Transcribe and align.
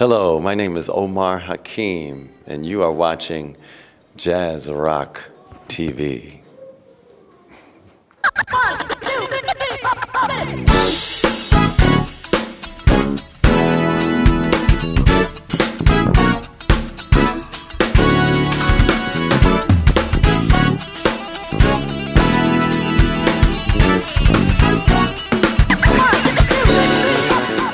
Hello, 0.00 0.40
my 0.40 0.54
name 0.54 0.78
is 0.78 0.88
Omar 0.88 1.40
Hakim, 1.40 2.30
and 2.46 2.64
you 2.64 2.82
are 2.82 2.90
watching 2.90 3.54
Jazz 4.16 4.66
Rock 4.66 5.28
TV. 5.68 6.39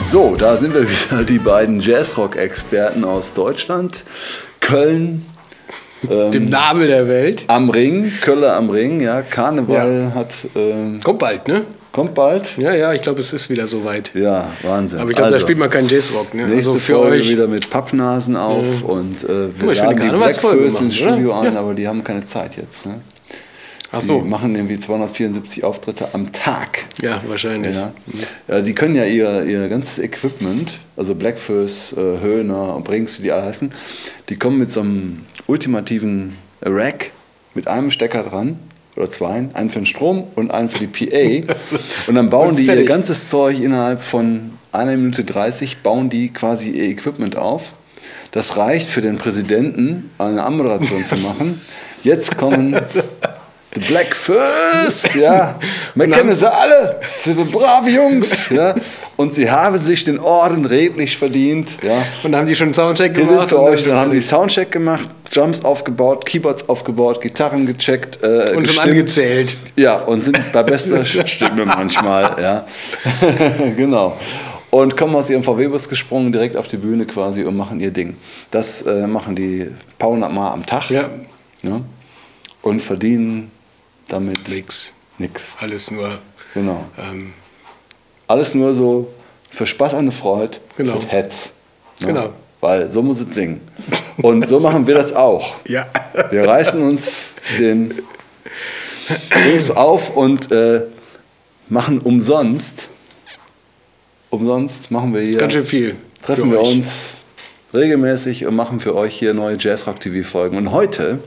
So, 0.07 0.36
da 0.36 0.57
sind 0.57 0.73
wir 0.73 0.86
wieder, 0.88 1.25
die 1.25 1.38
beiden 1.41 1.80
Jazzrock-Experten 1.80 3.02
aus 3.05 3.34
Deutschland. 3.34 4.05
Köln. 4.60 5.27
Ähm, 6.09 6.30
Dem 6.30 6.45
Nabel 6.45 6.87
der 6.87 7.09
Welt. 7.09 7.45
Am 7.48 7.70
Ring, 7.70 8.12
Kölle 8.20 8.52
am 8.52 8.70
Ring, 8.70 9.01
ja. 9.01 9.23
Karneval 9.23 10.12
hat. 10.15 10.32
Ähm, 10.55 11.01
Kommt 11.02 11.19
bald, 11.19 11.48
ne? 11.48 11.62
kommt 11.91 12.15
bald. 12.15 12.59
Ja, 12.59 12.74
ja, 12.74 12.92
ich 12.92 13.01
glaube, 13.01 13.20
es 13.20 13.32
ist 13.32 13.48
wieder 13.48 13.66
soweit. 13.66 14.10
Ja, 14.15 14.52
Wahnsinn. 14.62 15.01
Aber 15.01 15.09
ich 15.10 15.16
glaube, 15.16 15.30
da 15.30 15.34
Also, 15.37 15.46
spielt 15.46 15.59
man 15.59 15.70
keinen 15.70 15.88
Jazzrock, 15.88 16.34
ne? 16.34 16.43
Nächste 16.46 16.73
also 16.73 16.79
für 16.79 16.95
Folge 16.96 17.16
euch. 17.23 17.29
wieder 17.30 17.48
mit 17.48 17.70
Pappnasen 17.70 18.37
auf 18.37 18.82
und 18.84 19.24
äh, 19.24 19.48
wir 19.59 19.74
schöne 19.74 19.93
laden 19.95 20.10
die 20.12 20.16
Blackfurs 20.16 20.80
ins? 20.82 20.95
Studio 20.95 21.32
ein, 21.41 21.54
Ja. 21.54 21.60
aber 21.60 21.73
die 21.73 21.88
haben 21.88 22.04
keine 22.04 22.23
Zeit 22.27 22.57
jetzt. 22.59 22.84
Ne? 22.84 23.01
Ach 23.96 24.00
Die 24.00 24.06
so. 24.06 24.20
machen 24.20 24.55
irgendwie 24.55 24.78
274 24.78 25.64
Auftritte 25.64 26.09
am 26.12 26.32
Tag. 26.32 26.84
Ja, 27.00 27.20
wahrscheinlich. 27.27 27.77
Ja. 27.77 27.92
ja, 28.48 28.60
die 28.60 28.74
können 28.74 28.95
ja 28.95 29.04
ihr, 29.04 29.45
ihr 29.45 29.68
ganzes 29.68 29.98
Equipment, 29.98 30.78
also 30.96 31.14
Blackfurs, 31.14 31.95
äh, 31.95 32.20
Höhner, 32.20 32.80
Brings, 32.84 33.18
wie 33.18 33.24
die 33.24 33.32
alle 33.32 33.46
heißen, 33.46 33.73
die 34.28 34.37
kommen 34.37 34.59
mit 34.59 34.70
so 34.70 34.80
einem 34.80 35.23
ultimativen 35.46 36.37
Rack 36.62 37.10
mit 37.54 37.68
einem 37.68 37.90
Stecker 37.90 38.23
dran 38.23 38.59
oder 38.96 39.10
zwei, 39.10 39.48
einen 39.52 39.71
für 39.71 39.80
den 39.80 39.87
Strom 39.87 40.24
und 40.37 40.51
einen 40.51 40.68
für 40.68 40.87
die 40.87 40.87
PA. 40.87 41.54
Und 42.06 42.15
dann 42.15 42.30
bauen 42.30 42.51
Und 42.51 42.59
die 42.59 42.65
ihr 42.65 42.84
ganzes 42.84 43.28
Zeug 43.28 43.59
innerhalb 43.60 44.02
von 44.02 44.52
einer 44.73 44.96
Minute 44.96 45.24
30, 45.24 45.78
bauen 45.78 46.09
die 46.09 46.30
quasi 46.30 46.71
ihr 46.71 46.84
Equipment 46.84 47.37
auf. 47.37 47.74
Das 48.30 48.56
reicht 48.56 48.88
für 48.88 49.01
den 49.01 49.18
Präsidenten, 49.18 50.10
eine 50.18 50.45
Anmoderation 50.45 51.04
zu 51.04 51.16
machen. 51.28 51.60
Jetzt 52.02 52.37
kommen 52.37 52.74
die 53.77 53.80
Black 53.80 54.16
First, 54.16 55.15
ja. 55.21 55.59
Man 55.95 56.10
kennen 56.10 56.35
sie 56.35 56.51
alle. 56.51 57.01
Sie 57.19 57.32
sind 57.32 57.52
brave 57.52 57.91
Jungs, 57.91 58.49
ja. 58.51 58.74
Und 59.16 59.33
sie 59.33 59.51
haben 59.51 59.79
sich 59.79 60.05
den 60.05 60.18
Orden 60.18 60.65
redlich 60.65 61.16
verdient, 61.16 61.77
ja. 61.83 61.99
Und 62.23 62.33
dann 62.33 62.41
haben 62.41 62.46
die 62.46 62.55
schon 62.55 62.66
einen 62.66 62.74
Soundcheck 62.74 63.16
Wir 63.16 63.24
gemacht. 63.24 63.49
sind 63.49 63.59
für 63.59 63.63
euch, 63.63 63.85
dann 63.85 63.96
haben 63.96 64.10
die 64.10 64.21
Soundcheck 64.21 64.71
gemacht, 64.72 65.09
Drums 65.34 65.65
aufgebaut, 65.65 66.27
Keyboards 66.27 66.69
aufgebaut, 66.69 67.21
Gitarren 67.21 67.66
gecheckt, 67.66 68.22
äh, 68.22 68.55
und 68.55 68.66
schon 68.66 68.84
angezählt. 68.84 69.56
Ja, 69.77 69.97
und 69.97 70.22
sind 70.25 70.41
bei 70.53 70.62
bester 70.62 71.05
Stimme 71.27 71.65
manchmal, 71.65 72.37
ja. 72.43 72.66
genau. 73.77 74.16
Und 74.71 74.97
kommen 74.97 75.15
aus 75.15 75.31
ihrem 75.31 75.43
VW-Bus 75.44 75.88
gesprungen, 75.88 76.33
direkt 76.33 76.56
auf 76.56 76.69
die 76.69 76.77
Bühne 76.77 77.06
quasi 77.06 77.44
und 77.44 77.56
machen 77.56 77.81
ihr 77.81 77.91
Ding. 77.93 78.16
Das 78.50 78.83
äh, 78.83 79.06
machen 79.06 79.34
die 79.37 79.71
paar 79.99 80.11
hundert 80.11 80.33
Mal 80.33 80.50
am 80.50 80.66
Tag. 80.66 80.91
Ja, 80.91 81.09
Ja? 81.62 81.81
Und 82.62 82.83
verdienen 82.83 83.50
damit 84.09 84.49
nix. 84.49 84.93
nichts. 85.19 85.56
Alles 85.60 85.91
nur. 85.91 86.19
Genau. 86.54 86.84
Ähm, 86.99 87.32
Alles 88.28 88.54
nur 88.54 88.75
so 88.75 89.12
für 89.50 89.66
Spaß 89.66 89.94
an 89.94 90.06
der 90.06 90.12
Freude, 90.12 90.59
Genau. 90.76 90.99
für 90.99 91.09
Hetz. 91.09 91.50
Ne? 92.00 92.06
Genau. 92.09 92.32
Weil 92.60 92.88
so 92.88 93.03
muss 93.03 93.21
es 93.21 93.34
singen. 93.34 93.60
Und 94.22 94.49
so 94.49 94.59
machen 94.60 94.87
wir 94.87 94.94
das 94.94 95.12
auch. 95.12 95.54
ja. 95.66 95.87
Wir 96.31 96.47
reißen 96.47 96.82
uns 96.82 97.28
den 97.59 97.94
Dings 99.44 99.71
auf 99.71 100.17
und 100.17 100.50
äh, 100.50 100.83
machen 101.69 102.00
umsonst, 102.00 102.88
umsonst 104.31 104.91
machen 104.91 105.15
wir 105.15 105.23
hier, 105.23 105.38
Ganz 105.38 105.53
schön 105.53 105.65
viel. 105.65 105.97
treffen 106.23 106.50
wir 106.50 106.61
euch. 106.61 106.75
uns 106.75 107.05
regelmäßig 107.75 108.47
und 108.47 108.55
machen 108.56 108.81
für 108.81 108.94
euch 108.94 109.15
hier 109.19 109.34
neue 109.34 109.56
Jazzrock 109.59 110.00
TV 110.00 110.27
Folgen. 110.28 110.56
Und 110.56 110.73
heute, 110.73 111.19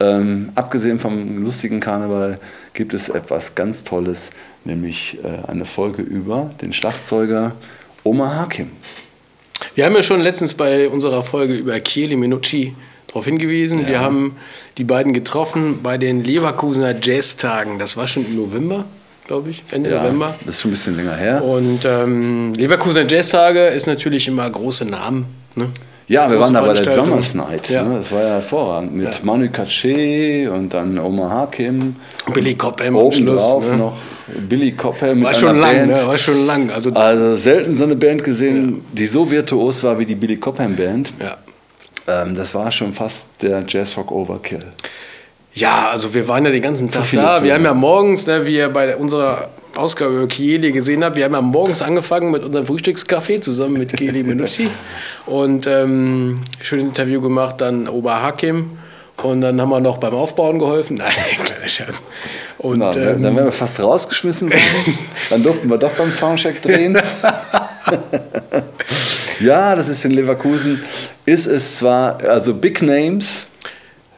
ähm, 0.00 0.50
abgesehen 0.54 1.00
vom 1.00 1.42
lustigen 1.42 1.80
Karneval, 1.80 2.38
gibt 2.74 2.92
es 2.94 3.08
etwas 3.08 3.54
ganz 3.54 3.84
Tolles, 3.84 4.30
nämlich 4.64 5.18
äh, 5.24 5.48
eine 5.50 5.64
Folge 5.64 6.02
über 6.02 6.50
den 6.60 6.72
Schlagzeuger 6.72 7.52
Omar 8.04 8.36
Hakim. 8.36 8.70
Wir 9.74 9.86
haben 9.86 9.94
ja 9.94 10.02
schon 10.02 10.20
letztens 10.20 10.54
bei 10.54 10.88
unserer 10.88 11.22
Folge 11.22 11.54
über 11.54 11.82
Chieli 11.82 12.16
Minucci 12.16 12.74
darauf 13.06 13.24
hingewiesen. 13.24 13.86
Wir 13.86 14.00
haben 14.00 14.36
die 14.76 14.84
beiden 14.84 15.12
getroffen 15.12 15.80
bei 15.82 15.96
den 15.96 16.22
Leverkusener 16.22 16.94
Jazztagen. 17.00 17.78
Das 17.78 17.96
war 17.96 18.06
schon 18.06 18.26
im 18.26 18.36
November, 18.36 18.84
glaube 19.26 19.50
ich, 19.50 19.64
Ende 19.70 19.90
November. 19.90 20.34
das 20.40 20.56
ist 20.56 20.60
schon 20.60 20.70
ein 20.70 20.74
bisschen 20.74 20.96
länger 20.96 21.16
her. 21.16 21.42
Und 21.42 21.84
ähm, 21.86 22.52
Leverkusener 22.54 23.08
Jazztage 23.08 23.68
ist 23.68 23.86
natürlich 23.86 24.28
immer 24.28 24.48
große 24.48 24.84
Namen. 24.84 25.26
Ne? 25.54 25.68
Ja, 26.08 26.30
wir 26.30 26.38
waren 26.38 26.54
da 26.54 26.60
bei 26.60 26.72
der. 26.72 26.94
Drummers 26.94 27.34
Night. 27.34 27.68
Ja. 27.68 27.82
Ne? 27.82 27.96
Das 27.96 28.12
war 28.12 28.22
ja 28.22 28.28
hervorragend. 28.34 28.94
Mit 28.94 29.06
Ja. 29.06 29.10
Manu 29.24 29.46
Katché 29.46 30.48
und 30.48 30.72
dann 30.72 30.98
Omar 31.00 31.30
Hakim. 31.30 31.96
Billy 32.32 32.54
Cobham 32.54 32.88
am 32.88 32.96
Oben 32.96 33.12
Schluss. 33.12 33.40
drauf 33.40 33.64
Ne? 33.70 33.76
noch 33.76 33.96
Billy 34.48 34.72
Cobham 34.72 35.16
mit 35.18 35.24
War 35.24 35.30
einer 35.30 35.38
schon 35.38 35.58
lang, 35.58 35.74
Band. 35.76 35.92
ne? 35.92 36.06
war 36.06 36.18
schon 36.18 36.46
lang. 36.46 36.70
Also, 36.70 36.92
Also 36.92 37.34
selten 37.34 37.76
so 37.76 37.84
eine 37.84 37.96
Band 37.96 38.22
gesehen, 38.22 38.84
die 38.92 39.06
so 39.06 39.28
virtuos 39.30 39.82
war 39.82 39.98
wie 39.98 40.06
die 40.06 40.14
Billy 40.14 40.36
Cobham 40.36 40.76
Band. 40.76 41.12
ja. 41.20 41.36
Ähm, 42.08 42.36
das 42.36 42.54
war 42.54 42.70
schon 42.70 42.92
fast 42.92 43.26
der 43.42 43.64
Jazzrock 43.66 44.12
Overkill. 44.12 44.60
Ja, 45.54 45.88
also 45.90 46.14
wir 46.14 46.28
waren 46.28 46.44
ja 46.44 46.52
den 46.52 46.62
ganzen 46.62 46.88
Tag 46.88 47.00
da. 47.02 47.06
Filme. 47.06 47.38
Wir 47.42 47.54
haben 47.54 47.64
ja 47.64 47.74
morgens, 47.74 48.28
ne, 48.28 48.46
wie 48.46 48.54
ihr 48.58 48.68
bei 48.68 48.94
unserer 48.96 49.48
Ausgabe 49.76 50.26
Chieli 50.28 50.72
gesehen 50.72 51.04
habt, 51.04 51.16
wir 51.16 51.24
haben 51.24 51.34
ja 51.34 51.40
morgens 51.40 51.82
angefangen 51.82 52.30
mit 52.30 52.44
unserem 52.44 52.66
Frühstückscafé 52.66 53.40
zusammen 53.40 53.74
mit 53.74 53.94
Chieli 53.96 54.22
Minucci 54.22 54.70
und 55.26 55.66
ähm, 55.66 56.42
schönes 56.62 56.86
Interview 56.86 57.20
gemacht, 57.20 57.60
dann 57.60 57.88
Ober 57.88 58.22
Hakim 58.22 58.72
und 59.22 59.40
dann 59.40 59.60
haben 59.60 59.70
wir 59.70 59.80
noch 59.80 59.98
beim 59.98 60.14
Aufbauen 60.14 60.58
geholfen. 60.58 60.96
Nein, 60.98 61.12
kleiner 61.44 61.68
Scherz. 61.68 61.94
Und 62.58 62.78
Na, 62.78 62.90
ähm, 62.96 63.22
dann 63.22 63.36
wären 63.36 63.46
wir 63.46 63.52
fast 63.52 63.80
rausgeschmissen 63.80 64.50
worden. 64.50 64.98
dann 65.30 65.42
durften 65.42 65.68
wir 65.68 65.78
doch 65.78 65.92
beim 65.92 66.12
Soundcheck 66.12 66.62
drehen. 66.62 66.98
ja, 69.40 69.76
das 69.76 69.88
ist 69.88 70.04
in 70.04 70.12
Leverkusen. 70.12 70.82
Ist 71.24 71.46
es 71.46 71.76
zwar, 71.76 72.18
also 72.24 72.54
Big 72.54 72.82
Names, 72.82 73.46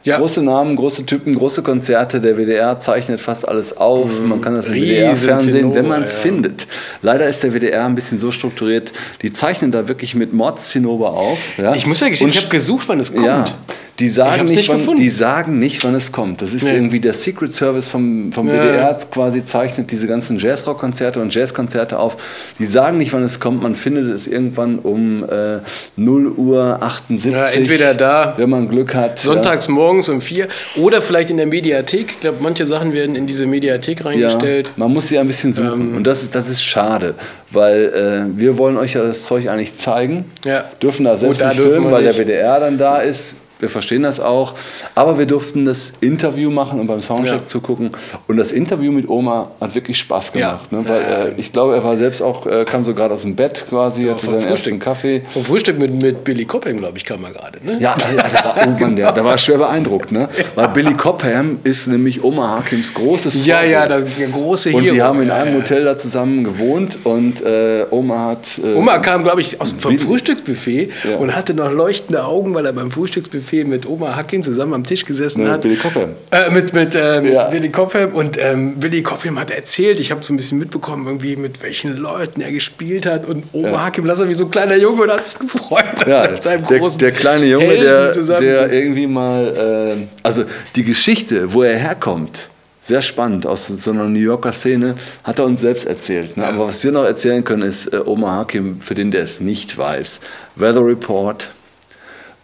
ja, 0.03 0.17
Große 0.17 0.41
Namen, 0.41 0.75
große 0.75 1.05
Typen, 1.05 1.35
große 1.35 1.61
Konzerte. 1.61 2.21
Der 2.21 2.37
WDR 2.37 2.79
zeichnet 2.79 3.19
fast 3.19 3.47
alles 3.47 3.75
auf. 3.75 4.21
Man 4.21 4.39
kann 4.41 4.55
das 4.55 4.69
im 4.69 4.75
WDR-Fernsehen, 4.75 5.75
wenn 5.75 5.87
man 5.87 6.03
es 6.03 6.13
ja. 6.13 6.19
findet. 6.19 6.67
Leider 7.01 7.27
ist 7.27 7.43
der 7.43 7.53
WDR 7.53 7.85
ein 7.85 7.95
bisschen 7.95 8.17
so 8.17 8.31
strukturiert, 8.31 8.93
die 9.21 9.33
zeichnen 9.33 9.71
da 9.71 9.87
wirklich 9.87 10.15
mit 10.15 10.33
Mordszinnober 10.33 11.11
auf. 11.11 11.37
Ja? 11.57 11.75
ich 11.75 11.85
muss 11.85 11.99
ja 11.99 12.07
gestehen, 12.07 12.29
ich 12.29 12.37
habe 12.37 12.47
gesucht, 12.47 12.87
wann 12.87 12.99
es 12.99 13.13
kommt. 13.13 13.55
Ja, 13.99 14.05
die 14.05 14.09
sagen, 14.09 14.45
nicht, 14.45 14.69
nicht 14.69 14.87
wann, 14.87 14.95
die 14.95 15.09
sagen 15.11 15.59
nicht, 15.59 15.83
wann 15.83 15.95
es 15.95 16.11
kommt. 16.11 16.41
Das 16.41 16.53
ist 16.53 16.63
Nee. 16.63 16.73
irgendwie 16.73 16.99
der 16.99 17.13
Secret 17.13 17.53
Service 17.53 17.87
vom, 17.87 18.31
vom 18.31 18.47
Ja. 18.47 18.53
WDR 18.53 18.97
quasi 19.11 19.43
zeichnet 19.43 19.91
diese 19.91 20.07
ganzen 20.07 20.39
Jazzrock-Konzerte 20.39 21.19
und 21.21 21.33
Jazzkonzerte 21.33 21.99
auf. 21.99 22.17
Die 22.59 22.65
sagen 22.65 22.97
nicht, 22.97 23.13
wann 23.13 23.23
es 23.23 23.39
kommt. 23.39 23.61
Man 23.61 23.75
findet 23.75 24.13
es 24.13 24.27
irgendwann 24.27 24.79
um 24.79 25.23
äh, 25.23 25.59
0 25.95 26.27
Uhr 26.27 26.77
78. 26.81 27.31
Ja, 27.31 27.45
entweder 27.47 27.93
da, 27.93 28.33
wenn 28.37 28.49
man 28.49 28.67
Glück 28.69 28.95
hat. 28.95 29.19
Sonntags 29.19 29.67
morgens 29.67 30.09
um 30.09 30.21
vier 30.21 30.47
oder 30.77 31.01
vielleicht 31.01 31.29
in 31.29 31.37
der 31.37 31.47
Mediathek. 31.47 32.11
Ich 32.11 32.19
glaube, 32.21 32.37
manche 32.41 32.65
Sachen 32.65 32.93
werden 32.93 33.15
in 33.15 33.27
diese 33.27 33.45
Mediathek 33.45 33.99
Ja, 33.99 34.05
reingestellt. 34.05 34.67
ja, 34.67 34.73
man 34.77 34.91
muss 34.93 35.07
sie 35.07 35.17
ein 35.19 35.27
bisschen 35.27 35.53
suchen. 35.53 35.89
Ähm. 35.91 35.97
und 35.97 36.03
das 36.05 36.23
ist, 36.23 36.33
das 36.35 36.47
ist 36.49 36.63
schade, 36.63 37.15
weil 37.51 38.29
äh, 38.33 38.39
wir 38.39 38.57
wollen 38.57 38.77
euch 38.77 38.93
ja 38.93 39.03
das 39.03 39.25
Zeug 39.25 39.49
eigentlich 39.49 39.77
zeigen. 39.77 40.25
Ja. 40.45 40.63
Dürfen 40.81 41.03
da 41.05 41.17
selbst 41.17 41.39
Gut, 41.41 41.45
da 41.45 41.49
nicht 41.53 41.61
filmen, 41.61 41.91
weil 41.91 42.03
nicht. 42.03 42.17
der 42.17 42.25
WDR 42.25 42.59
dann 42.59 42.77
da 42.77 42.99
ist. 42.99 43.35
Wir 43.59 43.69
verstehen 43.69 44.03
das 44.03 44.19
auch. 44.19 44.55
Aber 44.95 45.17
wir 45.19 45.25
durften 45.25 45.65
das 45.65 45.93
Interview 46.01 46.49
machen 46.49 46.79
und 46.79 46.87
beim 46.87 47.01
Soundcheck 47.01 47.39
Ja. 47.41 47.45
zugucken. 47.45 47.91
Und 48.27 48.37
das 48.37 48.51
Interview 48.51 48.91
mit 48.91 49.09
Oma 49.09 49.51
hat 49.59 49.75
wirklich 49.75 49.97
Spaß 49.99 50.31
gemacht. 50.31 50.67
Ja. 50.71 50.77
Ne? 50.79 50.87
Weil, 50.87 51.01
äh, 51.37 51.39
ich 51.39 51.51
glaube, 51.51 51.75
er 51.75 51.83
war 51.83 51.97
selbst 51.97 52.21
auch, 52.21 52.45
äh, 52.45 52.63
kam 52.65 52.85
so 52.85 52.93
gerade 52.93 53.13
aus 53.13 53.23
dem 53.23 53.35
Bett 53.35 53.65
quasi, 53.69 54.05
hatte 54.05 54.19
vom 54.25 54.29
seinen 54.35 54.47
Frühstück. 54.47 54.51
ersten 54.73 54.79
Kaffee. 54.79 55.21
Vom 55.29 55.43
Frühstück 55.43 55.77
mit, 55.77 55.93
mit 56.01 56.23
Billy 56.23 56.45
Cobham, 56.45 56.77
glaube 56.77 56.97
ich, 56.97 57.03
kam 57.05 57.23
er 57.25 57.31
gerade. 57.31 57.59
Ne? 57.65 57.73
Ja, 57.79 57.95
ja, 58.15 58.23
der 58.23 58.43
war, 58.45 58.55
oh 58.67 58.79
Mann, 58.79 58.95
der, 58.95 59.11
der 59.11 59.25
war 59.25 59.37
schwer 59.37 59.57
beeindruckt. 59.57 60.11
Ne? 60.11 60.29
Weil 60.55 60.69
Billy 60.69 60.93
Cobham 60.93 61.59
ist 61.63 61.87
nämlich 61.87 62.23
Oma 62.23 62.57
Hakims 62.57 62.93
großes 62.93 63.45
Ja, 63.45 63.61
ja, 63.63 63.81
Vorbild. 63.87 64.03
das 64.05 64.17
der 64.17 64.27
große 64.29 64.71
Und 64.71 64.83
die 64.83 64.91
Hero. 64.91 65.05
haben 65.05 65.21
in 65.21 65.27
ja, 65.27 65.35
einem 65.35 65.53
ja. 65.55 65.59
Hotel 65.61 65.83
da 65.83 65.97
zusammen 65.97 66.43
gewohnt 66.45 66.97
und 67.03 67.41
äh, 67.45 67.85
Oma 67.91 68.27
hat. 68.27 68.59
Äh, 68.63 68.73
Oma 68.75 68.99
kam, 68.99 69.23
glaube 69.23 69.41
ich, 69.41 69.59
aus, 69.59 69.73
vom 69.77 69.97
Frühstücksbuffet 69.99 70.89
Ja. 71.09 71.17
und 71.17 71.35
hatte 71.35 71.53
noch 71.53 71.71
leuchtende 71.71 72.23
Augen, 72.23 72.53
weil 72.53 72.65
er 72.65 72.73
beim 72.73 72.89
Frühstücksbuffet 72.91 73.48
Café 73.49 73.65
mit 73.65 73.85
Oma 73.87 74.15
Hakim 74.15 74.43
zusammen 74.43 74.73
am 74.73 74.83
Tisch 74.83 75.05
gesessen 75.05 75.43
Mit 75.43 75.51
hat. 75.51 75.65
Cobham. 75.81 76.11
Äh, 76.31 76.49
mit 76.51 76.73
mit, 76.73 76.95
äh, 76.95 77.21
mit 77.21 77.33
Ja. 77.33 77.51
Willy 77.51 77.69
Cobham. 77.69 78.13
Und 78.13 78.37
ähm, 78.39 78.75
Willy 78.81 79.01
Cobham 79.01 79.39
hat 79.39 79.51
erzählt, 79.51 79.99
ich 79.99 80.11
habe 80.11 80.23
so 80.23 80.33
ein 80.33 80.37
bisschen 80.37 80.59
mitbekommen, 80.59 81.05
irgendwie 81.07 81.35
mit 81.35 81.61
welchen 81.63 81.97
Leuten 81.97 82.41
er 82.41 82.51
gespielt 82.51 83.05
hat. 83.05 83.25
Und 83.27 83.45
Oma 83.53 83.85
Hakim 83.85 84.05
las 84.05 84.19
er 84.19 84.29
wie 84.29 84.33
so 84.35 84.45
ein 84.45 84.51
kleiner 84.51 84.75
Junge 84.75 85.03
und 85.03 85.11
hat 85.11 85.25
sich 85.25 85.39
gefreut, 85.39 85.85
dass 85.97 86.07
Ja, 86.07 86.23
er 86.25 86.31
mit 86.31 86.43
seinem 86.43 86.67
der, 86.67 86.79
großen 86.79 86.99
der 86.99 87.11
kleine 87.11 87.45
Junge, 87.45 87.65
Helden 87.65 88.27
der, 88.27 88.39
der 88.39 88.71
irgendwie 88.71 89.07
mal, 89.07 89.97
äh, 89.99 90.07
also 90.23 90.43
die 90.75 90.83
Geschichte, 90.83 91.53
wo 91.53 91.63
er 91.63 91.77
herkommt, 91.77 92.49
sehr 92.81 93.01
spannend, 93.01 93.45
aus 93.45 93.67
so 93.67 93.91
einer 93.91 94.05
New 94.05 94.19
Yorker 94.19 94.53
Szene, 94.53 94.95
hat 95.25 95.39
er 95.39 95.45
uns 95.45 95.59
selbst 95.59 95.85
erzählt. 95.85 96.37
Ne? 96.37 96.47
Aber 96.47 96.67
was 96.67 96.81
wir 96.83 96.91
noch 96.93 97.03
erzählen 97.03 97.43
können, 97.43 97.63
ist 97.63 97.87
äh, 97.93 97.97
Omar 98.05 98.37
Hakim, 98.37 98.79
für 98.79 98.95
den, 98.95 99.11
der 99.11 99.23
es 99.23 99.41
nicht 99.41 99.77
weiß. 99.77 100.21
Weather 100.55 100.85
Report, 100.85 101.49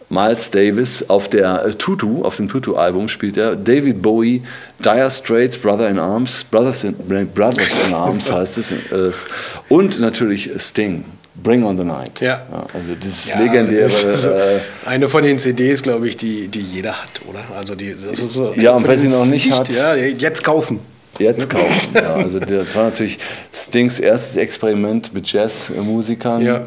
Miles 0.08 0.50
Davis, 0.52 1.08
auf 1.08 1.28
der 1.28 1.64
äh, 1.66 1.74
Tutu, 1.74 2.22
auf 2.24 2.36
dem 2.36 2.48
Tutu-Album 2.48 3.08
spielt 3.08 3.36
er, 3.36 3.56
David 3.56 4.00
Bowie, 4.02 4.42
Dire 4.84 5.10
Straits, 5.10 5.58
Brother 5.58 5.88
in 5.88 5.98
Arms, 5.98 6.44
Brothers 6.44 6.84
in, 6.84 6.94
Brothers 7.34 7.88
in 7.88 7.94
Arms 7.94 8.30
heißt 8.30 8.58
es, 8.58 9.26
und 9.68 9.98
natürlich 10.00 10.50
Sting, 10.58 11.04
Bring 11.42 11.64
on 11.64 11.76
the 11.76 11.84
Night. 11.84 12.20
Ja. 12.20 12.42
also 12.72 12.94
dieses 13.02 13.28
Ja, 13.28 13.40
legendäre... 13.40 13.82
das 13.82 14.02
ist 14.04 14.22
so 14.22 14.30
äh, 14.30 14.60
eine 14.86 15.08
von 15.08 15.22
den 15.24 15.38
CDs, 15.38 15.82
glaube 15.82 16.08
ich, 16.08 16.16
die, 16.16 16.48
die 16.48 16.60
jeder 16.62 16.92
hat, 17.02 17.10
oder? 17.28 17.40
Also 17.58 17.74
die, 17.74 17.94
das 17.94 18.20
ist 18.20 18.32
so 18.34 18.54
Ja, 18.54 18.72
und 18.72 18.86
wer 18.86 18.96
sie 18.96 19.08
noch 19.08 19.26
nicht 19.26 19.50
hat- 19.50 19.68
Ja, 19.70 19.94
jetzt 19.94 20.42
kaufen. 20.44 20.78
Jetzt 21.18 21.48
kaufen. 21.50 21.88
ja, 21.94 22.14
also 22.14 22.38
das 22.38 22.74
war 22.76 22.84
natürlich 22.84 23.18
Stings 23.52 23.98
erstes 24.00 24.36
Experiment 24.36 25.12
mit 25.14 25.30
Jazzmusikern. 25.32 26.42
Ja. 26.42 26.64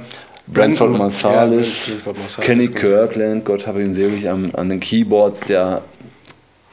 Brentford 0.51 0.97
Marsalis, 0.97 1.91
ja, 2.05 2.43
Kenny 2.43 2.67
genau. 2.67 2.79
Kirkland, 2.79 3.45
Gott 3.45 3.67
habe 3.67 3.83
ihn 3.83 3.93
selig, 3.93 4.27
an, 4.29 4.53
an 4.55 4.69
den 4.69 4.79
Keyboards, 4.79 5.41
der 5.41 5.81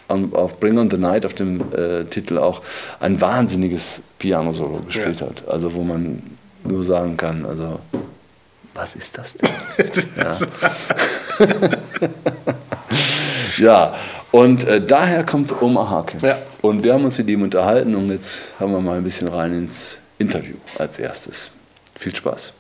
auf 0.09 0.59
Bring 0.61 0.79
on 0.79 0.89
the 0.91 0.97
Night, 0.97 1.27
auf 1.27 1.35
dem 1.35 1.61
äh, 1.75 2.05
Titel 2.05 2.39
auch 2.39 2.63
ein 3.01 3.21
wahnsinniges 3.21 4.03
Piano-Solo 4.19 4.83
gespielt 4.87 5.21
Ja. 5.21 5.27
hat. 5.29 5.47
Also 5.49 5.75
wo 5.75 5.83
man 5.83 6.23
nur 6.65 6.85
sagen 6.85 7.17
kann, 7.17 7.45
also 7.45 7.81
was 8.75 8.95
ist 8.95 9.17
das 9.19 9.35
denn? 9.35 9.51
Ja, 13.59 13.95
und 14.33 14.65
äh, 14.65 14.85
daher 14.85 15.25
kommt 15.25 15.63
Omar 15.63 15.89
Hakim. 15.91 16.21
Ja. 16.21 16.39
Und 16.63 16.85
wir 16.85 16.93
haben 16.93 17.05
uns 17.05 17.17
mit 17.17 17.29
ihm 17.29 17.43
unterhalten 17.43 17.95
und 17.95 18.11
jetzt 18.11 18.43
haben 18.61 18.73
wir 18.73 18.81
mal 18.81 18.99
ein 18.99 19.05
bisschen 19.05 19.29
rein 19.29 19.53
ins 19.53 19.99
Interview 20.19 20.57
als 20.79 20.99
erstes. 20.99 21.51
Viel 21.95 22.15
Spaß. 22.15 22.53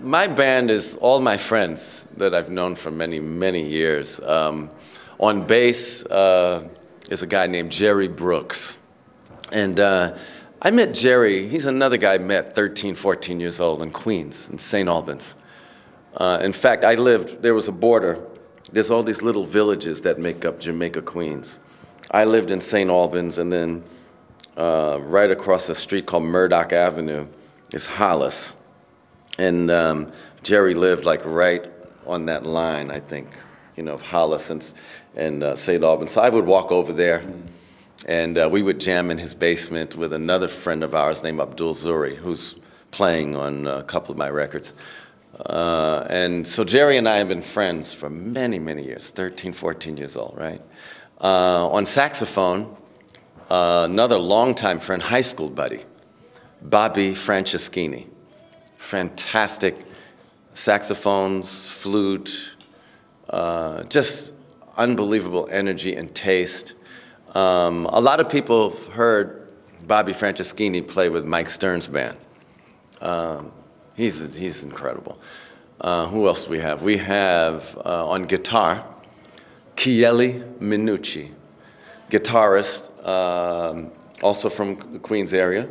My 0.00 0.26
band 0.26 0.70
is 0.70 0.96
all 0.96 1.20
my 1.20 1.36
friends 1.36 2.06
that 2.16 2.34
I've 2.34 2.50
known 2.50 2.74
for 2.74 2.90
many, 2.90 3.20
many 3.20 3.68
years. 3.68 4.18
Um, 4.20 4.70
on 5.18 5.46
bass 5.46 6.06
uh, 6.06 6.68
is 7.10 7.22
a 7.22 7.26
guy 7.26 7.46
named 7.46 7.70
Jerry 7.70 8.08
Brooks. 8.08 8.78
And 9.52 9.78
uh, 9.78 10.16
I 10.62 10.70
met 10.70 10.94
Jerry, 10.94 11.46
he's 11.48 11.66
another 11.66 11.98
guy 11.98 12.14
I 12.14 12.18
met 12.18 12.54
13, 12.54 12.94
14 12.94 13.40
years 13.40 13.60
old 13.60 13.82
in 13.82 13.90
Queens, 13.90 14.48
in 14.48 14.56
St. 14.56 14.88
Albans. 14.88 15.36
Uh, 16.16 16.38
in 16.42 16.54
fact, 16.54 16.84
I 16.84 16.94
lived, 16.94 17.42
there 17.42 17.54
was 17.54 17.68
a 17.68 17.72
border. 17.72 18.24
There's 18.72 18.90
all 18.90 19.02
these 19.02 19.20
little 19.20 19.44
villages 19.44 20.00
that 20.02 20.18
make 20.18 20.46
up 20.46 20.60
Jamaica, 20.60 21.02
Queens. 21.02 21.58
I 22.10 22.24
lived 22.24 22.50
in 22.50 22.62
St. 22.62 22.88
Albans, 22.88 23.36
and 23.36 23.52
then 23.52 23.84
uh, 24.56 24.98
right 25.02 25.30
across 25.30 25.66
the 25.66 25.74
street 25.74 26.06
called 26.06 26.22
Murdock 26.22 26.72
Avenue 26.72 27.26
is 27.74 27.86
Hollis. 27.86 28.54
And 29.38 29.70
um, 29.70 30.12
Jerry 30.42 30.74
lived 30.74 31.04
like 31.04 31.24
right 31.24 31.64
on 32.06 32.26
that 32.26 32.44
line, 32.44 32.90
I 32.90 33.00
think, 33.00 33.28
you 33.76 33.82
know, 33.82 33.94
of 33.94 34.02
Hollis 34.02 34.50
and, 34.50 34.74
and 35.16 35.42
uh, 35.42 35.56
St. 35.56 35.82
Albans. 35.82 36.12
So 36.12 36.20
I 36.20 36.28
would 36.28 36.46
walk 36.46 36.70
over 36.70 36.92
there, 36.92 37.22
and 38.06 38.38
uh, 38.38 38.48
we 38.50 38.62
would 38.62 38.78
jam 38.78 39.10
in 39.10 39.18
his 39.18 39.34
basement 39.34 39.96
with 39.96 40.12
another 40.12 40.48
friend 40.48 40.84
of 40.84 40.94
ours 40.94 41.22
named 41.22 41.40
Abdul 41.40 41.74
Zuri, 41.74 42.16
who's 42.16 42.54
playing 42.90 43.34
on 43.34 43.66
a 43.66 43.82
couple 43.82 44.12
of 44.12 44.18
my 44.18 44.30
records. 44.30 44.72
Uh, 45.46 46.06
and 46.10 46.46
so 46.46 46.62
Jerry 46.62 46.96
and 46.96 47.08
I 47.08 47.16
have 47.16 47.28
been 47.28 47.42
friends 47.42 47.92
for 47.92 48.08
many, 48.08 48.60
many 48.60 48.84
years, 48.84 49.10
13, 49.10 49.52
14 49.52 49.96
years 49.96 50.14
old, 50.14 50.36
right? 50.38 50.62
Uh, 51.20 51.68
on 51.70 51.86
saxophone, 51.86 52.76
uh, 53.50 53.82
another 53.90 54.18
longtime 54.18 54.78
friend, 54.78 55.02
high 55.02 55.22
school 55.22 55.50
buddy, 55.50 55.84
Bobby 56.62 57.12
Franceschini. 57.12 58.06
Fantastic 58.84 59.76
saxophones, 60.52 61.70
flute, 61.70 62.54
uh, 63.30 63.82
just 63.84 64.34
unbelievable 64.76 65.48
energy 65.50 65.96
and 65.96 66.14
taste. 66.14 66.74
Um, 67.34 67.86
a 67.86 67.98
lot 67.98 68.20
of 68.20 68.28
people 68.28 68.68
have 68.68 68.86
heard 68.88 69.54
Bobby 69.86 70.12
Franceschini 70.12 70.86
play 70.86 71.08
with 71.08 71.24
Mike 71.24 71.48
Stern's 71.48 71.88
band. 71.88 72.18
Um, 73.00 73.52
he's, 73.96 74.20
he's 74.36 74.62
incredible. 74.64 75.18
Uh, 75.80 76.06
who 76.08 76.28
else 76.28 76.44
do 76.44 76.50
we 76.50 76.58
have? 76.58 76.82
We 76.82 76.98
have 76.98 77.78
uh, 77.86 78.06
on 78.06 78.24
guitar, 78.24 78.86
Chieli 79.76 80.58
Minucci, 80.58 81.32
guitarist, 82.10 82.90
um, 83.08 83.92
also 84.22 84.50
from 84.50 84.76
the 84.92 84.98
Queens 84.98 85.32
area. 85.32 85.70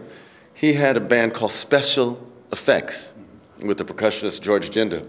He 0.55 0.73
had 0.73 0.97
a 0.97 0.99
band 0.99 1.35
called 1.35 1.51
Special 1.51 2.32
EFX 2.53 3.13
with 3.63 3.77
the 3.77 3.85
percussionist 3.85 4.41
George 4.41 4.69
Jinda. 4.69 5.05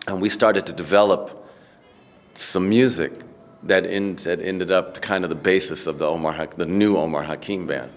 And 0.08 0.22
we 0.22 0.30
started 0.30 0.66
to 0.68 0.74
develop 0.74 1.48
some 2.34 2.70
music 2.70 3.14
that, 3.64 3.86
in, 3.86 4.16
that 4.18 4.42
ended 4.42 4.72
up 4.72 5.02
kind 5.02 5.24
of 5.24 5.30
the 5.30 5.36
basis 5.36 5.88
of 5.88 5.98
the 5.98 6.08
Omar, 6.08 6.48
the 6.56 6.66
new 6.66 6.98
Omar 6.98 7.24
Hakim 7.24 7.66
band. 7.66 7.92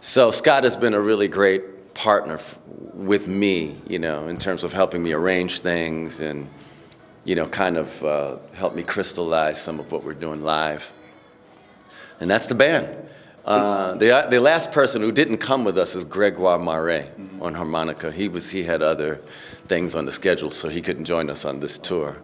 So 0.00 0.30
Scott 0.30 0.64
has 0.64 0.76
been 0.76 0.94
a 0.94 1.00
really 1.00 1.28
great 1.28 1.94
partner 1.94 2.34
f- 2.34 2.58
with 2.94 3.28
me, 3.28 3.76
you 3.86 3.98
know, 3.98 4.28
in 4.28 4.38
terms 4.38 4.64
of 4.64 4.72
helping 4.72 5.02
me 5.02 5.12
arrange 5.12 5.60
things 5.60 6.20
and, 6.20 6.48
you 7.24 7.34
know, 7.34 7.46
kind 7.46 7.76
of 7.76 8.02
uh, 8.02 8.36
help 8.54 8.74
me 8.74 8.82
crystallize 8.82 9.60
some 9.60 9.78
of 9.78 9.92
what 9.92 10.02
we're 10.02 10.14
doing 10.14 10.42
live. 10.42 10.92
And 12.22 12.30
that's 12.30 12.46
the 12.46 12.54
band. 12.54 12.88
Uh, 13.44 13.94
the, 13.96 14.28
the 14.30 14.40
last 14.40 14.70
person 14.70 15.02
who 15.02 15.10
didn't 15.10 15.38
come 15.38 15.64
with 15.64 15.76
us 15.76 15.96
is 15.96 16.04
Grégoire 16.04 16.62
Maret 16.62 17.10
on 17.40 17.54
harmonica. 17.54 18.12
He, 18.12 18.28
was, 18.28 18.50
he 18.50 18.62
had 18.62 18.80
other 18.80 19.20
things 19.66 19.96
on 19.96 20.06
the 20.06 20.12
schedule, 20.12 20.48
so 20.48 20.68
he 20.68 20.80
couldn't 20.80 21.04
join 21.04 21.28
us 21.28 21.44
on 21.44 21.58
this 21.58 21.78
tour. 21.78 22.22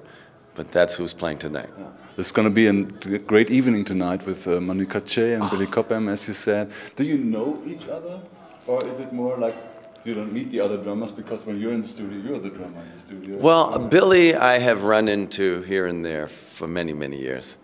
But 0.55 0.71
that's 0.71 0.95
who's 0.95 1.13
playing 1.13 1.39
tonight. 1.39 1.71
It's 2.17 2.31
going 2.31 2.47
to 2.47 2.55
be 2.55 2.69
a 2.69 3.19
great 3.19 3.51
evening 3.51 3.85
tonight 3.85 4.25
with 4.25 4.47
uh, 4.47 4.61
Manu 4.61 4.87
Katché 4.87 5.35
and 5.41 5.51
Billy 5.51 5.67
Cobham, 5.67 6.09
as 6.09 6.29
you 6.29 6.35
said. 6.35 6.71
Do 6.95 7.03
you 7.03 7.19
know 7.19 7.61
each 7.67 7.89
other? 7.89 8.21
Or 8.69 8.87
is 8.87 9.01
it 9.01 9.13
more 9.13 9.37
like 9.37 9.57
you 10.05 10.15
don't 10.15 10.33
meet 10.33 10.51
the 10.53 10.61
other 10.61 10.77
drummers 10.77 11.11
because 11.11 11.45
when 11.45 11.61
you're 11.61 11.73
in 11.73 11.81
the 11.81 11.89
studio, 11.89 12.19
you're 12.19 12.39
the 12.39 12.51
drummer 12.51 12.83
in 12.83 12.93
the 12.93 12.99
studio? 12.99 13.37
Well, 13.39 13.81
Billy, 13.81 14.37
I 14.37 14.59
have 14.59 14.85
run 14.85 15.09
into 15.09 15.63
here 15.63 15.89
and 15.89 16.05
there 16.05 16.29
for 16.29 16.69
many, 16.69 16.93
many 16.93 17.19
years. 17.19 17.59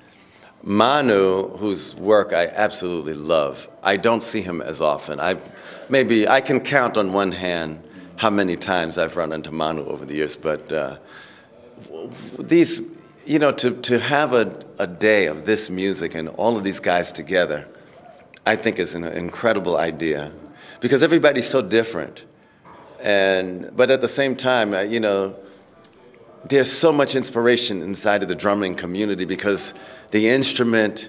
Manu, 0.66 1.48
whose 1.58 1.94
work 1.96 2.32
I 2.32 2.46
absolutely 2.46 3.12
love, 3.12 3.68
I 3.82 3.98
don't 3.98 4.22
see 4.22 4.40
him 4.40 4.62
as 4.62 4.80
often. 4.80 5.20
I 5.20 5.36
maybe 5.90 6.26
I 6.26 6.40
can 6.40 6.60
count 6.60 6.96
on 6.96 7.12
one 7.12 7.32
hand 7.32 7.82
how 8.16 8.30
many 8.30 8.56
times 8.56 8.96
I've 8.96 9.16
run 9.16 9.32
into 9.32 9.52
Manu 9.52 9.84
over 9.84 10.06
the 10.06 10.14
years, 10.14 10.36
but 10.36 10.72
uh, 10.72 10.96
these, 12.38 12.80
you 13.26 13.38
know, 13.38 13.52
to, 13.52 13.72
to 13.72 13.98
have 13.98 14.32
a, 14.32 14.64
a 14.78 14.86
day 14.86 15.26
of 15.26 15.44
this 15.44 15.68
music 15.68 16.14
and 16.14 16.30
all 16.30 16.56
of 16.56 16.64
these 16.64 16.80
guys 16.80 17.12
together, 17.12 17.68
I 18.46 18.56
think 18.56 18.78
is 18.78 18.94
an 18.94 19.04
incredible 19.04 19.76
idea 19.76 20.32
because 20.80 21.02
everybody's 21.02 21.48
so 21.48 21.60
different. 21.60 22.24
And, 23.00 23.70
but 23.76 23.90
at 23.90 24.00
the 24.00 24.08
same 24.08 24.34
time, 24.34 24.72
uh, 24.72 24.80
you 24.80 25.00
know, 25.00 25.36
there's 26.48 26.70
so 26.70 26.92
much 26.92 27.14
inspiration 27.14 27.82
inside 27.82 28.22
of 28.22 28.28
the 28.28 28.34
drumming 28.34 28.74
community 28.74 29.24
because 29.24 29.74
the 30.10 30.28
instrument 30.28 31.08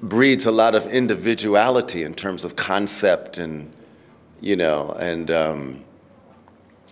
breeds 0.00 0.46
a 0.46 0.50
lot 0.50 0.74
of 0.74 0.86
individuality 0.86 2.02
in 2.02 2.14
terms 2.14 2.44
of 2.44 2.56
concept 2.56 3.38
and 3.38 3.72
you 4.40 4.56
know 4.56 4.90
and 4.92 5.30
um, 5.30 5.84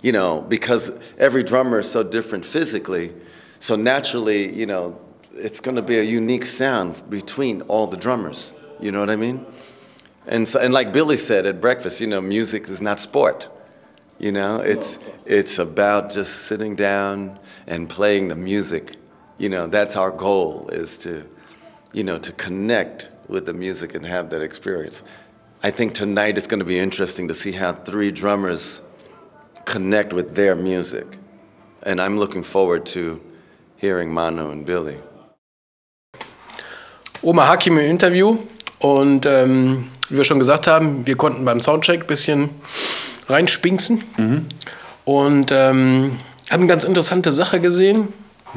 you 0.02 0.12
know 0.12 0.40
because 0.42 0.90
every 1.18 1.42
drummer 1.42 1.80
is 1.80 1.90
so 1.90 2.02
different 2.02 2.44
physically 2.44 3.12
so 3.58 3.76
naturally 3.76 4.52
you 4.54 4.66
know 4.66 4.98
it's 5.34 5.60
going 5.60 5.76
to 5.76 5.82
be 5.82 5.98
a 5.98 6.02
unique 6.02 6.44
sound 6.44 7.02
between 7.08 7.62
all 7.62 7.86
the 7.86 7.96
drummers. 7.96 8.52
You 8.80 8.92
know 8.92 9.00
what 9.00 9.10
i 9.10 9.16
mean? 9.16 9.46
And 10.26 10.46
so, 10.46 10.60
and 10.60 10.72
like 10.72 10.92
billy 10.92 11.16
said 11.16 11.46
at 11.46 11.60
breakfast 11.60 12.00
you 12.00 12.06
know 12.06 12.20
music 12.20 12.68
is 12.68 12.80
not 12.80 13.00
sport. 13.00 13.48
You 14.18 14.32
know 14.32 14.60
it's 14.60 14.98
it's 15.26 15.58
about 15.58 16.10
just 16.10 16.46
sitting 16.46 16.76
down 16.76 17.38
and 17.66 17.88
playing 17.88 18.28
the 18.28 18.36
music 18.36 18.96
you 19.42 19.48
know, 19.48 19.66
that's 19.66 19.96
our 19.96 20.12
goal 20.12 20.68
is 20.68 20.96
to, 20.98 21.24
you 21.92 22.04
know, 22.04 22.16
to 22.18 22.32
connect 22.32 23.10
with 23.26 23.44
the 23.44 23.52
music 23.52 23.94
and 23.96 24.06
have 24.06 24.30
that 24.30 24.40
experience. 24.40 25.02
I 25.64 25.72
think 25.72 25.94
tonight 25.94 26.38
it's 26.38 26.46
going 26.46 26.60
to 26.60 26.64
be 26.66 26.78
interesting 26.78 27.26
to 27.26 27.34
see 27.34 27.50
how 27.50 27.72
three 27.72 28.12
drummers 28.12 28.80
connect 29.64 30.12
with 30.12 30.36
their 30.36 30.54
music. 30.54 31.18
And 31.82 32.00
I'm 32.00 32.18
looking 32.18 32.44
forward 32.44 32.86
to 32.94 33.20
hearing 33.76 34.14
Manu 34.14 34.52
and 34.52 34.64
Billy. 34.64 34.98
Omar 37.24 37.48
Hakim 37.48 37.78
im 37.78 37.90
Interview 37.90 38.38
und 38.78 39.26
ähm, 39.26 39.88
wie 40.08 40.16
wir 40.16 40.24
schon 40.24 40.38
gesagt 40.38 40.68
haben, 40.68 41.04
wir 41.04 41.16
konnten 41.16 41.44
beim 41.44 41.60
Soundcheck 41.60 42.02
ein 42.02 42.06
bisschen 42.06 42.50
reinspinksen 43.28 44.04
mhm. 44.16 44.46
und 45.04 45.50
ähm, 45.52 46.18
haben 46.52 46.60
eine 46.60 46.68
ganz 46.68 46.84
interessante 46.84 47.32
Sache 47.32 47.60
gesehen. 47.60 48.08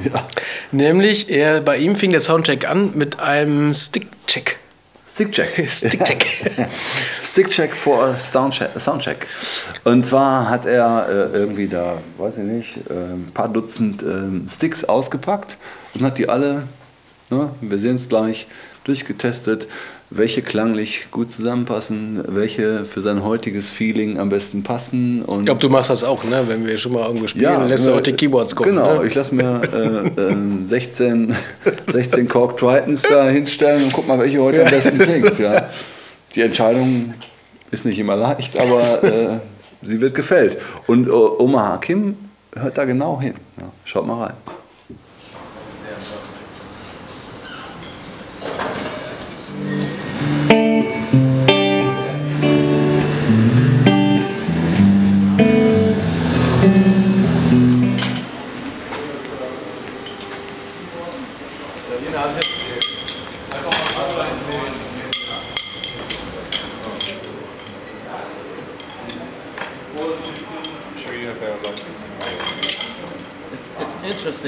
Ja. 0.04 0.28
Nämlich, 0.72 1.30
er, 1.30 1.62
bei 1.62 1.78
ihm 1.78 1.96
fing 1.96 2.12
der 2.12 2.20
Soundcheck 2.20 2.70
an 2.70 2.92
mit 2.96 3.20
einem 3.20 3.74
Stickcheck. 3.74 4.58
Stickcheck. 5.08 5.68
Stickcheck. 5.70 6.26
Stickcheck 7.24 7.76
vor 7.76 8.18
Soundcheck, 8.18 8.70
Soundcheck. 8.78 9.28
Und 9.84 10.06
zwar 10.06 10.50
hat 10.50 10.66
er 10.66 11.08
äh, 11.08 11.38
irgendwie 11.38 11.68
da, 11.68 12.00
weiß 12.18 12.40
ich 12.40 12.44
nicht, 12.44 12.78
äh, 12.90 12.94
ein 12.94 13.32
paar 13.34 13.48
Dutzend 13.48 14.04
äh, 14.04 14.50
Sticks 14.50 14.84
ausgepackt 14.84 15.58
und 15.94 16.04
hat 16.04 16.18
die 16.18 16.28
alle, 16.28 16.64
ne, 17.30 17.50
wir 17.62 17.78
sehen 17.78 17.96
es 17.96 18.10
gleich, 18.10 18.48
durchgetestet 18.84 19.68
welche 20.18 20.42
klanglich 20.42 21.08
gut 21.12 21.30
zusammenpassen, 21.30 22.24
welche 22.28 22.86
für 22.86 23.02
sein 23.02 23.24
heutiges 23.24 23.70
Feeling 23.70 24.18
am 24.18 24.30
besten 24.30 24.64
passen. 24.64 25.22
Und 25.24 25.42
ich 25.42 25.46
glaube, 25.46 25.60
du 25.60 25.70
machst 25.70 25.90
das 25.90 26.04
auch, 26.06 26.24
ne? 26.24 26.44
wenn 26.48 26.66
wir 26.66 26.78
schon 26.78 26.94
mal 26.94 27.06
irgendwo 27.06 27.28
spielen, 27.28 27.44
ja, 27.44 27.66
lässt 27.66 27.86
du 27.86 27.94
auch 27.94 28.02
die 28.02 28.14
Keyboards 28.14 28.56
gucken. 28.56 28.76
Genau, 28.76 29.02
ne? 29.02 29.08
ich 29.08 29.14
lasse 29.14 29.36
mir 29.36 29.62
äh, 29.74 30.22
äh, 30.22 30.66
16, 30.66 31.36
16 31.92 32.28
Cork 32.30 32.58
Tritons 32.58 33.02
da 33.02 33.28
hinstellen 33.28 33.84
und 33.84 33.94
guck 33.94 34.08
mal, 34.08 34.18
welche 34.18 34.42
heute 34.42 34.64
am 34.66 34.72
besten 34.72 34.98
klingt. 34.98 35.38
Ja. 35.38 35.70
Die 36.34 36.42
Entscheidung 36.42 37.14
ist 37.72 37.86
nicht 37.86 38.00
immer 38.00 38.16
leicht, 38.16 38.58
aber 38.58 39.04
äh, 39.04 39.40
sie 39.82 40.00
wird 40.00 40.16
gefällt. 40.16 40.58
Und 40.88 41.12
Oma 41.12 41.74
Hakim 41.74 42.16
hört 42.56 42.78
da 42.78 42.86
genau 42.86 43.20
hin. 43.20 43.36
Ja, 43.58 43.70
schaut 43.84 44.08
mal 44.08 44.24
rein. 44.24 44.34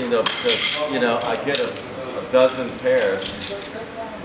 Interesting 0.08 0.12
though 0.12 0.24
because 0.24 0.94
you 0.94 1.00
know 1.00 1.20
I 1.24 1.36
get 1.46 1.60
a, 1.60 1.70
a, 2.20 2.32
dozen 2.32 2.70
pairs, 2.80 3.24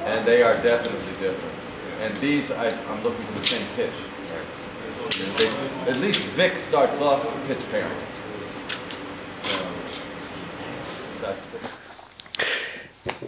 and 0.05 0.27
they 0.27 0.43
are 0.43 0.55
definitely 0.62 1.12
different. 1.21 1.55
And 2.03 2.17
these 2.19 2.51
I, 2.51 2.69
am 2.69 3.03
looking 3.03 3.25
for 3.27 3.39
the 3.39 3.47
same 3.47 3.67
pitch. 3.77 3.91
They, 5.37 5.49
at 5.91 5.99
least 5.99 6.23
Vic 6.37 6.59
starts 6.59 7.01
off 7.01 7.23
pitch 7.47 7.59
pairing. 7.71 7.93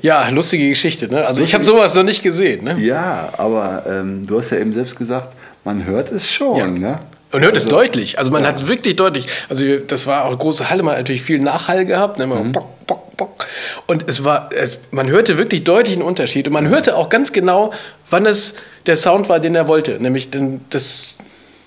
Ja, 0.03 0.29
lustige 0.29 0.69
Geschichte. 0.69 1.09
Ne? 1.09 1.27
Also 1.27 1.43
ich 1.43 1.55
habe 1.55 1.65
sowas 1.65 1.95
noch 1.95 2.03
nicht 2.03 2.23
gesehen. 2.23 2.65
Ne? 2.65 2.79
Ja, 2.79 3.33
aber 3.39 3.85
ähm, 3.87 4.27
du 4.27 4.39
hast 4.39 4.51
ja 4.51 4.59
eben 4.59 4.73
selbst 4.73 4.97
gesagt, 4.97 5.35
man 5.65 5.85
hört 5.85 6.11
es 6.11 6.31
schon. 6.31 6.59
Ja. 6.59 6.67
Ne? 6.67 6.99
Und 7.35 7.43
hört 7.43 7.55
also, 7.55 7.69
es 7.69 7.75
deutlich. 7.75 8.19
Also 8.19 8.31
man 8.31 8.43
ja. 8.43 8.49
hat 8.49 8.57
es 8.57 8.69
wirklich 8.69 8.95
deutlich. 8.97 9.27
Also 9.49 9.79
das 9.79 10.07
war 10.07 10.25
auch 10.25 10.29
eine 10.29 10.37
große 10.37 10.71
Halle, 10.71 10.83
man 10.83 10.93
hat 10.93 11.01
natürlich 11.01 11.23
viel 11.23 11.41
Nachhall 11.41 11.85
gehabt. 11.85 12.19
Ne? 12.19 12.27
Mhm. 12.27 12.53
Bock, 12.53 12.87
bock, 12.87 13.17
bock. 13.17 13.47
Und 13.87 14.09
es 14.09 14.25
war, 14.25 14.51
es, 14.57 14.81
man 14.93 15.09
hörte 15.09 15.37
wirklich 15.37 15.65
deutlich 15.65 15.95
einen 15.95 16.05
Unterschied. 16.05 16.47
Und 16.47 16.53
man 16.53 16.69
hörte 16.69 16.97
auch 16.97 17.09
ganz 17.09 17.33
genau, 17.33 17.73
wann 18.09 18.25
es 18.25 18.55
der 18.87 18.97
Sound 18.97 19.29
war, 19.29 19.41
den 19.41 19.55
er 19.57 19.67
wollte. 19.67 20.01
Nämlich 20.01 20.29
das, 20.71 21.15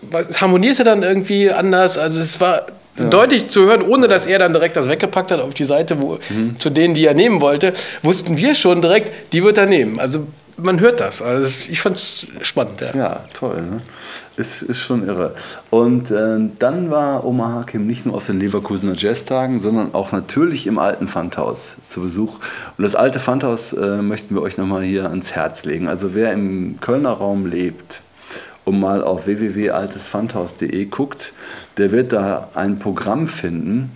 das 0.10 0.40
harmonierte 0.40 0.86
dann 0.86 1.04
irgendwie 1.04 1.52
anders. 1.52 1.98
Also 1.98 2.22
es 2.22 2.40
war 2.40 2.68
ja. 2.98 3.06
deutlich 3.06 3.48
zu 3.48 3.66
hören, 3.66 3.82
ohne 3.82 4.08
dass 4.08 4.26
er 4.26 4.40
dann 4.40 4.54
direkt 4.54 4.78
das 4.78 4.88
weggepackt 4.88 5.32
hat 5.32 5.42
auf 5.42 5.54
die 5.54 5.66
Seite, 5.66 6.02
wo, 6.02 6.20
mhm. 6.30 6.58
zu 6.60 6.70
denen, 6.70 6.94
die 6.94 7.06
er 7.06 7.14
nehmen 7.14 7.42
wollte, 7.42 7.74
wussten 8.04 8.38
wir 8.38 8.56
schon 8.56 8.82
direkt, 8.82 9.12
die 9.34 9.44
wird 9.44 9.58
er 9.58 9.66
nehmen. 9.66 10.00
Also 10.00 10.28
man 10.58 10.80
hört 10.80 11.00
das. 11.00 11.22
Also 11.22 11.56
ich 11.70 11.82
fand 11.82 11.98
es 11.98 12.28
spannend. 12.42 12.82
Ja, 12.82 12.96
ja 12.96 13.26
toll. 13.34 13.62
Ne? 13.62 13.82
Ist, 14.38 14.62
ist 14.62 14.78
schon 14.78 15.08
irre. 15.08 15.34
Und 15.72 16.12
äh, 16.12 16.38
dann 16.60 16.92
war 16.92 17.26
Omar 17.26 17.54
Hakim 17.54 17.88
nicht 17.88 18.06
nur 18.06 18.16
auf 18.16 18.28
den 18.28 18.40
Leverkusener 18.40 18.94
Jazztagen, 18.96 19.60
sondern 19.60 19.96
auch 19.96 20.12
natürlich 20.12 20.68
im 20.68 20.78
alten 20.78 21.08
Pfandhaus 21.08 21.78
zu 21.88 22.02
Besuch. 22.02 22.36
Und 22.78 22.84
das 22.84 22.94
alte 22.94 23.20
Pfandhaus 23.20 23.74
äh, 23.74 24.04
möchten 24.04 24.36
wir 24.36 24.44
euch 24.44 24.58
nochmal 24.58 24.84
hier 24.84 25.10
ans 25.10 25.32
Herz 25.32 25.66
legen. 25.66 25.88
Also 25.88 26.14
wer 26.14 26.34
im 26.34 26.76
Kölner 26.80 27.14
Raum 27.14 27.48
lebt 27.48 28.02
und 28.64 28.80
mal 28.80 29.04
auf 29.04 29.26
www.altespfandhaus.de 29.26 30.86
guckt, 30.86 31.34
der 31.78 31.92
wird 31.92 32.14
da 32.14 32.50
ein 32.54 32.78
Programm 32.78 33.28
finden, 33.28 33.92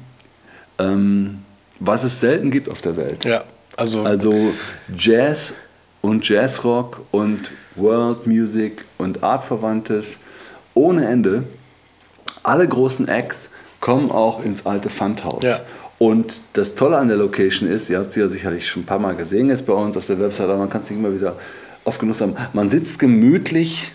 ähm, 0.79 1.39
was 1.79 2.03
es 2.03 2.19
selten 2.19 2.49
gibt 2.49 2.67
auf 2.67 2.81
der 2.81 2.97
Welt. 2.97 3.25
Ja, 3.25 3.43
also, 3.77 4.01
also 4.01 4.53
Jazz 4.97 5.53
und 6.01 6.27
Jazzrock 6.27 7.01
und 7.11 7.51
World 7.75 8.25
Music 8.25 8.85
und 8.97 9.23
Artverwandtes 9.23 10.17
ohne 10.73 11.07
Ende. 11.07 11.43
Alle 12.43 12.67
großen 12.67 13.07
Acts 13.07 13.49
kommen 13.79 14.11
auch 14.11 14.43
ins 14.43 14.65
alte 14.65 14.89
Pfandhaus. 14.89 15.43
Ja. 15.43 15.59
Und 15.97 16.41
das 16.53 16.75
Tolle 16.75 16.97
an 16.97 17.09
der 17.09 17.17
Location 17.17 17.69
ist, 17.69 17.89
ihr 17.89 17.99
habt 17.99 18.13
sie 18.13 18.21
ja 18.21 18.27
sicherlich 18.27 18.67
schon 18.67 18.83
ein 18.83 18.85
paar 18.85 18.99
Mal 18.99 19.15
gesehen 19.15 19.49
jetzt 19.49 19.67
bei 19.67 19.73
uns 19.73 19.95
auf 19.95 20.05
der 20.07 20.19
Website, 20.19 20.45
aber 20.45 20.57
man 20.57 20.69
kann 20.69 20.81
es 20.81 20.89
nicht 20.89 20.99
immer 20.99 21.13
wieder 21.13 21.35
oft 21.83 21.99
genutzt 21.99 22.21
haben. 22.21 22.35
Man 22.53 22.69
sitzt 22.69 22.97
gemütlich, 22.97 23.91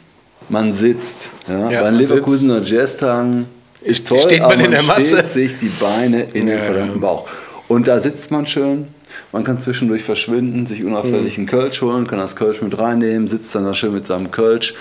man 0.49 0.73
sitzt. 0.73 1.30
Ja? 1.49 1.71
ja 1.71 1.83
bei 1.83 1.90
den 1.90 1.99
Leverkusener 1.99 2.62
Jazztagen 2.62 3.47
ist 3.83 4.06
toll, 4.06 4.18
steht 4.18 4.40
man 4.40 4.52
aber 4.52 4.64
in 4.64 4.71
der 4.71 4.83
Masse. 4.85 5.18
steht 5.18 5.30
sich 5.30 5.59
die 5.59 5.71
Beine 5.80 6.28
in 6.33 6.47
ja, 6.47 6.56
den 6.56 6.64
verdammten 6.64 7.00
Bauch. 7.00 7.28
Und 7.68 7.88
da 7.88 7.99
sitzt 7.99 8.30
man 8.30 8.47
schön 8.47 8.87
Man 9.32 9.44
kann 9.44 9.58
zwischendurch 9.58 10.02
verschwinden, 10.04 10.66
sich 10.66 10.85
unauffällig 10.85 11.37
einen 11.38 11.46
Kölsch 11.46 11.82
holen, 11.82 12.06
kann 12.06 12.18
das 12.18 12.37
Kölsch 12.37 12.62
mit 12.62 12.78
reinnehmen, 12.78 13.28
sitzt 13.28 13.54
dann 13.54 13.64
da 13.64 13.75
schön 13.75 13.92
mit 13.92 14.06
seinem 14.06 14.30
Kölsch. 14.30 14.75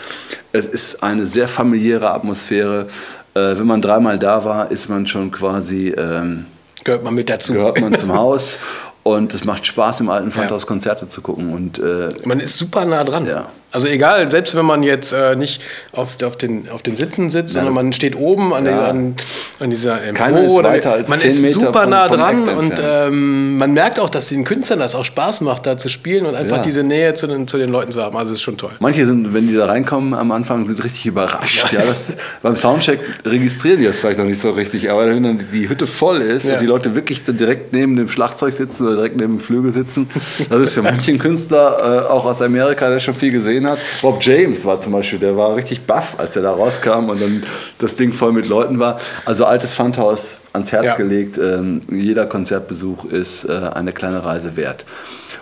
Es 0.51 0.65
ist 0.67 1.03
eine 1.03 1.25
sehr 1.25 1.47
familiäre 1.47 2.11
Atmosphäre. 2.11 2.87
Äh, 3.33 3.57
wenn 3.57 3.67
man 3.67 3.81
dreimal 3.81 4.17
da 4.19 4.45
war, 4.45 4.71
ist 4.71 4.89
man 4.89 5.07
schon 5.07 5.31
quasi, 5.31 5.89
ähm, 5.89 6.45
Gehört 6.83 7.03
man 7.03 7.15
mit 7.15 7.29
dazu. 7.29 7.53
gehört 7.53 7.81
man 7.81 7.97
zum 7.97 8.13
Haus. 8.17 8.59
Und 9.03 9.33
es 9.35 9.43
macht 9.43 9.67
Spaß, 9.67 10.01
im 10.01 10.09
alten 10.09 10.31
Pfandhaus 10.31 10.65
Konzerte 10.65 11.07
zu 11.07 11.21
gucken. 11.21 11.53
Und 11.53 11.77
äh, 11.77 12.09
Man 12.23 12.39
ist 12.39 12.57
super 12.57 12.85
nah 12.85 13.03
dran. 13.03 13.27
Ja. 13.27 13.47
Also 13.75 13.87
egal, 13.87 14.31
selbst 14.31 14.55
wenn 14.55 14.65
man 14.65 14.83
jetzt 14.83 15.11
äh, 15.11 15.35
nicht 15.35 15.61
auf, 15.91 16.21
auf, 16.23 16.37
den, 16.37 16.69
auf 16.69 16.81
den 16.81 16.95
Sitzen 16.95 17.29
sitzt, 17.29 17.53
sondern 17.53 17.73
man 17.73 17.91
steht 17.91 18.15
oben 18.15 18.53
an, 18.53 18.65
Ja. 18.65 18.71
der, 18.71 18.87
an, 18.87 19.15
an 19.59 19.69
dieser 19.69 20.01
Empore. 20.01 20.47
Oder- 20.47 20.69
weiter 20.69 20.93
als 20.93 21.09
man 21.09 21.19
10 21.19 21.29
ist 21.29 21.41
Meter 21.41 21.53
super 21.59 21.85
nah 21.85 22.07
dran 22.07 22.47
und 22.47 22.73
ähm, 22.81 23.57
man 23.57 23.73
merkt 23.73 23.99
auch, 23.99 24.09
dass 24.09 24.29
den 24.29 24.45
Künstlern 24.45 24.79
das 24.79 24.95
auch 24.95 25.03
Spaß 25.03 25.41
macht, 25.41 25.65
da 25.65 25.77
zu 25.77 25.89
spielen 25.89 26.25
und 26.25 26.35
einfach 26.35 26.57
Ja. 26.57 26.63
diese 26.63 26.83
Nähe 26.83 27.13
zu 27.15 27.27
den, 27.27 27.47
zu 27.49 27.57
den 27.57 27.69
Leuten 27.69 27.91
zu 27.91 28.01
haben. 28.01 28.15
Also 28.15 28.31
es 28.31 28.37
ist 28.37 28.43
schon 28.43 28.57
toll. 28.57 28.71
manche 28.79 29.05
sind, 29.05 29.33
wenn 29.33 29.47
die 29.49 29.55
da 29.55 29.65
reinkommen 29.65 30.13
am 30.13 30.31
Anfang, 30.31 30.65
sind 30.65 30.81
richtig 30.83 31.05
überrascht. 31.07 31.65
Ja, 31.73 31.79
das, 31.79 32.13
beim 32.41 32.55
Soundcheck 32.55 32.99
registrieren 33.25 33.79
die 33.79 33.85
das 33.85 33.99
vielleicht 33.99 34.19
noch 34.19 34.25
nicht 34.25 34.39
so 34.41 34.51
richtig. 34.51 34.89
Aber 34.89 35.05
wenn 35.09 35.21
dann 35.21 35.43
die 35.53 35.67
Hütte 35.67 35.85
voll 35.85 36.21
ist 36.21 36.47
Ja. 36.47 36.53
und 36.53 36.61
die 36.61 36.65
Leute 36.67 36.95
wirklich 36.95 37.23
direkt 37.25 37.73
neben 37.73 37.97
dem 37.97 38.07
Schlagzeug 38.09 38.53
sitzen 38.53 38.87
oder 38.87 38.95
direkt 38.95 39.17
neben 39.17 39.33
dem 39.37 39.41
Flügel 39.41 39.73
sitzen, 39.73 40.09
das 40.49 40.61
ist 40.61 40.73
für 40.75 40.81
manchen 40.81 41.19
Künstler, 41.19 42.05
äh, 42.07 42.11
auch 42.11 42.23
aus 42.25 42.41
Amerika, 42.41 42.89
der 42.89 42.99
schon 42.99 43.15
viel 43.15 43.31
gesehen 43.31 43.64
hat. 43.67 43.79
Bob 44.01 44.21
James 44.21 44.65
war 44.65 44.79
zum 44.79 44.91
Beispiel, 44.93 45.19
der 45.19 45.35
war 45.37 45.55
richtig 45.55 45.85
baff, 45.85 46.15
als 46.17 46.35
er 46.35 46.41
da 46.43 46.51
rauskam 46.53 47.09
und 47.09 47.21
dann 47.21 47.43
das 47.79 47.95
Ding 47.95 48.13
voll 48.13 48.31
mit 48.31 48.47
Leuten 48.47 48.79
war. 48.79 48.99
Also 49.25 49.45
altes 49.45 49.73
Pfandhaus 49.75 50.39
ans 50.53 50.71
Herz 50.71 50.85
Ja. 50.85 50.95
gelegt. 50.95 51.37
Ähm, 51.37 51.81
jeder 51.89 52.25
Konzertbesuch 52.25 53.05
ist 53.05 53.45
äh, 53.45 53.51
eine 53.73 53.91
kleine 53.93 54.23
Reise 54.23 54.55
wert. 54.55 54.85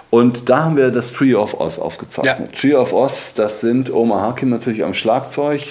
Und 0.09 0.49
da 0.49 0.65
haben 0.65 0.77
wir 0.77 0.91
das 0.91 1.11
Trio 1.13 1.41
of 1.41 1.59
Oz 1.59 1.79
aufgezeichnet. 1.79 2.51
Trio 2.59 2.81
of 2.81 2.93
Oz, 2.93 3.33
das 3.35 3.61
sind 3.61 3.91
Omar 3.91 4.21
Hakim 4.21 4.49
natürlich 4.49 4.83
am 4.83 4.93
Schlagzeug, 4.93 5.61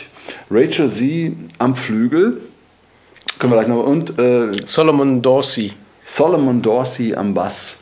Rachel 0.51 0.91
Z 0.91 1.33
am 1.59 1.77
Flügel, 1.77 2.41
können 3.39 3.53
wir 3.53 3.59
gleich 3.59 3.69
noch, 3.69 3.85
und 3.85 4.19
äh, 4.19 4.51
Solomon 4.67 5.23
Dorsey. 5.23 5.73
Solomon 6.07 6.61
Dorsey 6.61 7.15
am 7.15 7.35
Bass. 7.35 7.79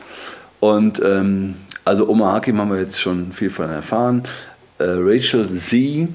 Und 0.60 1.00
ähm, 1.02 1.54
also 1.86 2.08
Omar 2.08 2.34
Hakim 2.34 2.58
haben 2.60 2.70
wir 2.70 2.78
jetzt 2.78 3.00
schon 3.00 3.32
viel 3.32 3.48
von 3.50 3.70
erfahren. 3.70 4.22
Äh, 4.80 4.84
Rachel 4.98 5.48
Z, 5.48 6.08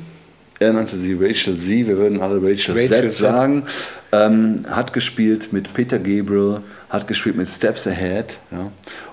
er 0.60 0.74
nannte 0.74 0.98
sie 0.98 1.14
Rachel 1.14 1.56
Z, 1.56 1.88
wir 1.88 1.98
würden 1.98 2.20
alle 2.22 2.38
Rachel, 2.42 2.74
Rachel 2.76 3.12
Z 3.12 3.14
sagen, 3.14 3.64
ähm, 4.12 4.66
hat 4.70 4.92
gespielt 4.94 5.54
mit 5.54 5.74
Peter 5.74 6.00
Gabriel, 6.00 6.62
hat 6.90 7.08
gespielt 7.08 7.36
mit 7.36 7.48
Steps 7.48 7.86
Ahead 7.88 8.38
ja, 8.52 8.72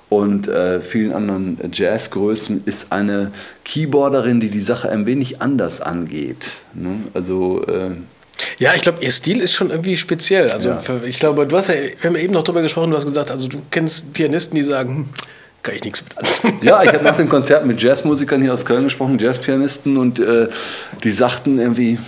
und 0.08 0.48
äh, 0.48 0.80
vielen 0.80 1.12
anderen 1.12 1.58
Jazzgrößen, 1.72 2.62
ist 2.66 2.92
eine 2.92 3.32
Keyboarderin, 3.64 4.40
die 4.40 4.48
die 4.50 4.60
Sache 4.60 4.88
ein 4.90 5.04
wenig 5.06 5.40
anders 5.42 5.80
angeht. 5.80 6.52
Ne? 6.74 7.00
Also 7.14 7.64
äh, 7.66 7.90
Ja, 8.58 8.74
ich 8.74 8.82
glaube, 8.82 9.02
ihr 9.02 9.10
Stil 9.10 9.40
ist 9.40 9.52
schon 9.54 9.70
irgendwie 9.70 9.96
speziell. 9.96 10.50
Also 10.50 10.70
Ja. 10.70 10.80
ich 11.06 11.18
glaube, 11.18 11.46
du 11.46 11.56
hast 11.56 11.68
ja, 11.68 11.74
wir 11.74 12.08
haben 12.08 12.16
ja 12.16 12.22
eben 12.22 12.32
noch 12.32 12.44
drüber 12.44 12.62
gesprochen, 12.62 12.90
du 12.90 12.96
hast 12.96 13.06
gesagt, 13.06 13.30
also 13.30 13.48
du 13.48 13.58
kennst 13.70 14.12
Pianisten, 14.12 14.56
die 14.56 14.64
sagen, 14.64 14.88
hm, 14.96 15.08
kann 15.62 15.74
ich 15.76 15.84
nichts 15.84 16.02
mit 16.02 16.18
anfangen. 16.18 16.58
Ja, 16.62 16.82
ich 16.82 16.92
habe 16.92 17.04
nach 17.04 17.16
dem 17.16 17.28
Konzert 17.28 17.64
mit 17.66 17.80
Jazzmusikern 17.82 18.42
hier 18.42 18.52
aus 18.52 18.64
Köln 18.64 18.84
gesprochen, 18.84 19.18
Jazzpianisten, 19.18 19.96
und 19.96 20.18
äh, 20.18 20.48
die 21.04 21.10
sagten 21.10 21.58
irgendwie, 21.58 21.98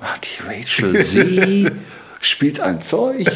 ach, 0.00 0.18
die 0.18 0.42
Rachel 0.46 1.04
Z 1.04 1.72
spielt 2.20 2.60
ein 2.60 2.82
Zeug, 2.82 3.30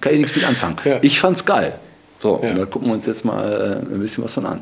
kann 0.00 0.12
ich 0.12 0.18
nichts 0.20 0.36
mit 0.36 0.44
anfangen. 0.46 0.76
Ja. 0.84 0.98
Ich 1.02 1.20
fand's 1.20 1.44
geil. 1.44 1.72
So, 2.20 2.40
Ja. 2.42 2.50
und 2.50 2.58
da 2.58 2.64
gucken 2.66 2.88
wir 2.88 2.94
uns 2.94 3.06
jetzt 3.06 3.24
mal 3.24 3.80
äh, 3.88 3.94
ein 3.94 4.00
bisschen 4.00 4.24
was 4.24 4.34
von 4.34 4.44
an. 4.46 4.60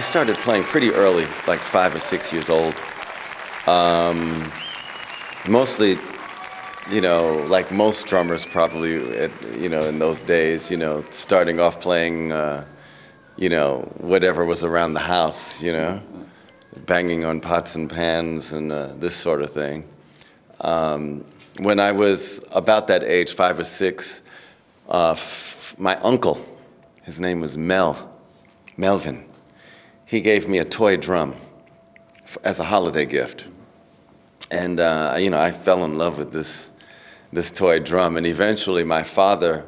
I 0.00 0.02
started 0.02 0.36
playing 0.38 0.64
pretty 0.64 0.92
early, 0.92 1.26
like 1.46 1.58
five 1.58 1.94
or 1.94 1.98
six 1.98 2.32
years 2.32 2.48
old. 2.48 2.74
Um, 3.66 4.50
mostly, 5.46 5.98
you 6.88 7.02
know, 7.02 7.44
like 7.48 7.70
most 7.70 8.06
drummers 8.06 8.46
probably, 8.46 9.18
at, 9.18 9.30
you 9.58 9.68
know, 9.68 9.84
in 9.84 9.98
those 9.98 10.22
days, 10.22 10.70
you 10.70 10.78
know, 10.78 11.04
starting 11.10 11.60
off 11.60 11.80
playing, 11.80 12.32
uh, 12.32 12.64
you 13.36 13.50
know, 13.50 13.80
whatever 13.98 14.46
was 14.46 14.64
around 14.64 14.94
the 14.94 15.00
house, 15.00 15.60
you 15.60 15.70
know, 15.70 16.00
banging 16.86 17.26
on 17.26 17.38
pots 17.38 17.76
and 17.76 17.90
pans 17.90 18.54
and 18.54 18.72
uh, 18.72 18.86
this 18.94 19.14
sort 19.14 19.42
of 19.42 19.52
thing. 19.52 19.86
Um, 20.62 21.26
when 21.58 21.78
I 21.78 21.92
was 21.92 22.40
about 22.52 22.88
that 22.88 23.04
age, 23.04 23.34
five 23.34 23.58
or 23.58 23.64
six, 23.64 24.22
uh, 24.88 25.10
f- 25.10 25.74
my 25.76 25.96
uncle, 25.96 26.42
his 27.02 27.20
name 27.20 27.38
was 27.42 27.58
Mel, 27.58 28.10
Melvin, 28.78 29.26
he 30.10 30.20
gave 30.20 30.48
me 30.48 30.58
a 30.58 30.64
toy 30.64 30.96
drum 30.96 31.36
f- 32.24 32.36
as 32.42 32.58
a 32.58 32.64
holiday 32.64 33.06
gift. 33.06 33.46
And, 34.50 34.80
uh, 34.80 35.14
you 35.20 35.30
know, 35.30 35.38
I 35.38 35.52
fell 35.52 35.84
in 35.84 35.96
love 35.98 36.18
with 36.18 36.32
this, 36.32 36.72
this 37.32 37.52
toy 37.52 37.78
drum. 37.78 38.16
And 38.16 38.26
eventually, 38.26 38.82
my 38.82 39.04
father, 39.04 39.64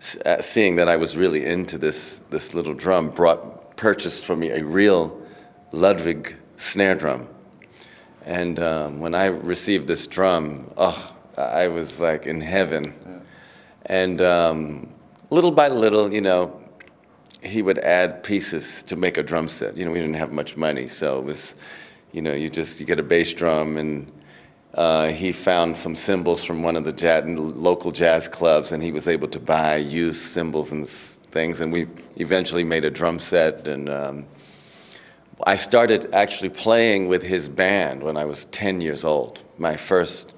s- 0.00 0.16
uh, 0.26 0.42
seeing 0.42 0.74
that 0.76 0.88
I 0.88 0.96
was 0.96 1.16
really 1.16 1.46
into 1.46 1.78
this, 1.78 2.20
this 2.30 2.54
little 2.54 2.74
drum, 2.74 3.10
brought, 3.10 3.76
purchased 3.76 4.24
for 4.24 4.34
me 4.34 4.50
a 4.50 4.64
real 4.64 5.16
Ludwig 5.70 6.34
snare 6.56 6.96
drum. 6.96 7.28
And 8.24 8.58
um, 8.58 8.98
when 8.98 9.14
I 9.14 9.26
received 9.26 9.86
this 9.86 10.08
drum, 10.08 10.72
oh, 10.76 11.08
I 11.36 11.68
was 11.68 12.00
like 12.00 12.26
in 12.26 12.40
heaven. 12.40 13.22
And 13.86 14.20
um, 14.22 14.88
little 15.30 15.52
by 15.52 15.68
little, 15.68 16.12
you 16.12 16.20
know, 16.20 16.60
he 17.42 17.62
would 17.62 17.78
add 17.78 18.22
pieces 18.22 18.82
to 18.84 18.96
make 18.96 19.16
a 19.16 19.22
drum 19.22 19.48
set. 19.48 19.76
You 19.76 19.84
know, 19.84 19.92
we 19.92 19.98
didn't 19.98 20.16
have 20.16 20.32
much 20.32 20.56
money, 20.56 20.88
so 20.88 21.18
it 21.18 21.24
was, 21.24 21.54
you 22.12 22.22
know, 22.22 22.32
you 22.32 22.50
just 22.50 22.80
you 22.80 22.86
get 22.86 22.98
a 22.98 23.02
bass 23.02 23.32
drum, 23.32 23.76
and 23.76 24.10
uh, 24.74 25.08
he 25.08 25.32
found 25.32 25.76
some 25.76 25.94
cymbals 25.94 26.44
from 26.44 26.62
one 26.62 26.76
of 26.76 26.84
the 26.84 26.92
jazz, 26.92 27.24
local 27.26 27.90
jazz 27.90 28.28
clubs, 28.28 28.72
and 28.72 28.82
he 28.82 28.92
was 28.92 29.08
able 29.08 29.28
to 29.28 29.40
buy 29.40 29.76
used 29.76 30.22
cymbals 30.22 30.72
and 30.72 30.88
things, 30.88 31.60
and 31.60 31.72
we 31.72 31.86
eventually 32.16 32.64
made 32.64 32.84
a 32.84 32.90
drum 32.90 33.18
set. 33.18 33.68
And 33.68 33.88
um, 33.88 34.26
I 35.46 35.56
started 35.56 36.12
actually 36.14 36.50
playing 36.50 37.08
with 37.08 37.22
his 37.22 37.48
band 37.48 38.02
when 38.02 38.16
I 38.16 38.24
was 38.24 38.46
10 38.46 38.80
years 38.80 39.04
old. 39.04 39.42
My 39.56 39.76
first 39.76 40.34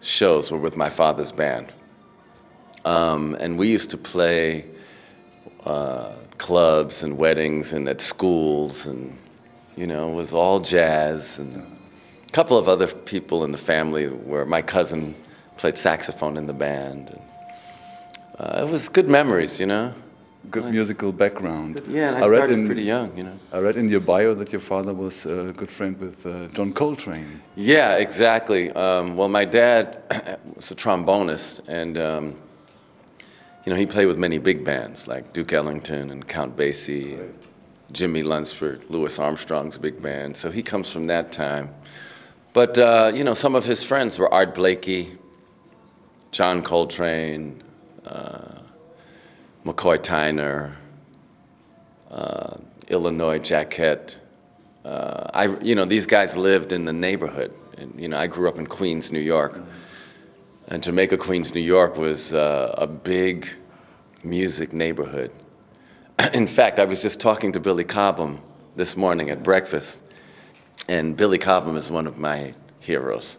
shows 0.00 0.50
were 0.50 0.58
with 0.58 0.76
my 0.76 0.90
father's 0.90 1.32
band. 1.32 1.72
Um, 2.84 3.36
and 3.40 3.58
we 3.58 3.68
used 3.68 3.90
to 3.90 3.98
play 3.98 4.64
uh, 5.66 6.14
clubs 6.38 7.02
and 7.02 7.18
weddings 7.18 7.72
and 7.72 7.88
at 7.88 8.00
schools, 8.00 8.86
and 8.86 9.18
you 9.76 9.86
know, 9.86 10.10
it 10.10 10.14
was 10.14 10.32
all 10.32 10.60
jazz. 10.60 11.38
And 11.38 11.56
a 11.56 12.32
couple 12.32 12.56
of 12.56 12.68
other 12.68 12.86
people 12.86 13.44
in 13.44 13.50
the 13.50 13.58
family 13.58 14.06
where 14.06 14.46
my 14.46 14.62
cousin 14.62 15.14
played 15.56 15.76
saxophone 15.76 16.36
in 16.36 16.46
the 16.46 16.52
band. 16.52 17.10
And, 17.10 17.22
uh, 18.38 18.66
it 18.66 18.70
was 18.70 18.88
good 18.88 19.08
memories, 19.08 19.58
you 19.58 19.66
know. 19.66 19.92
Good 20.50 20.66
musical 20.66 21.10
background. 21.10 21.82
Yeah, 21.88 22.14
and 22.14 22.18
I, 22.18 22.28
read 22.28 22.36
started 22.36 22.58
in, 22.60 22.66
pretty 22.66 22.82
young, 22.82 23.16
you 23.16 23.24
know. 23.24 23.38
I 23.52 23.58
read 23.58 23.76
in 23.76 23.88
your 23.88 24.00
bio 24.00 24.32
that 24.34 24.52
your 24.52 24.60
father 24.60 24.94
was 24.94 25.26
a 25.26 25.52
good 25.56 25.70
friend 25.70 25.98
with 25.98 26.24
uh, 26.24 26.46
John 26.48 26.72
Coltrane. 26.72 27.40
Yeah, 27.56 27.96
exactly. 27.96 28.70
Um, 28.70 29.16
well, 29.16 29.28
my 29.28 29.44
dad 29.44 30.02
was 30.54 30.70
a 30.70 30.76
trombonist, 30.76 31.62
and 31.66 31.98
um, 31.98 32.36
you 33.66 33.72
know 33.72 33.78
he 33.78 33.84
played 33.84 34.06
with 34.06 34.16
many 34.16 34.38
big 34.38 34.64
bands 34.64 35.06
like 35.06 35.32
Duke 35.32 35.52
Ellington 35.52 36.10
and 36.10 36.26
Count 36.26 36.56
Basie, 36.56 37.20
and 37.20 37.34
Jimmie 37.92 38.22
Lunceford, 38.22 38.88
Louis 38.88 39.18
Armstrong's 39.18 39.76
big 39.76 40.00
band. 40.00 40.36
So 40.36 40.50
he 40.50 40.62
comes 40.62 40.90
from 40.90 41.08
that 41.08 41.32
time. 41.32 41.74
But 42.52 42.78
uh, 42.78 43.12
you 43.14 43.24
know, 43.24 43.34
some 43.34 43.54
of 43.54 43.64
his 43.64 43.82
friends 43.82 44.18
were 44.18 44.32
Art 44.32 44.54
Blakey, 44.54 45.18
John 46.30 46.62
Coltrane, 46.62 47.62
uh, 48.06 48.60
McCoy 49.64 49.98
Tyner, 49.98 50.76
uh, 52.10 52.56
Illinois 52.88 53.38
Jacquet. 53.38 54.16
Uh, 54.84 55.28
I, 55.34 55.46
you 55.60 55.74
know, 55.74 55.84
these 55.84 56.06
guys 56.06 56.36
lived 56.36 56.72
in 56.72 56.84
the 56.84 56.92
neighborhood. 56.92 57.52
And, 57.76 58.00
you 58.00 58.06
know, 58.08 58.16
I 58.16 58.28
grew 58.28 58.48
up 58.48 58.58
in 58.58 58.66
Queens, 58.66 59.10
New 59.10 59.18
York. 59.20 59.60
And 60.68 60.82
Jamaica, 60.82 61.18
Queens, 61.18 61.54
New 61.54 61.60
York 61.60 61.96
was 61.96 62.34
uh, 62.34 62.74
a 62.76 62.88
big 62.88 63.48
music 64.24 64.72
neighborhood. 64.72 65.30
in 66.34 66.48
fact, 66.48 66.80
I 66.80 66.84
was 66.84 67.02
just 67.02 67.20
talking 67.20 67.52
to 67.52 67.60
Billy 67.60 67.84
Cobham 67.84 68.40
this 68.74 68.96
morning 68.96 69.30
at 69.30 69.44
breakfast. 69.44 70.02
And 70.88 71.16
Billy 71.16 71.38
Cobham 71.38 71.76
is 71.76 71.88
one 71.88 72.08
of 72.08 72.18
my 72.18 72.54
heroes 72.80 73.38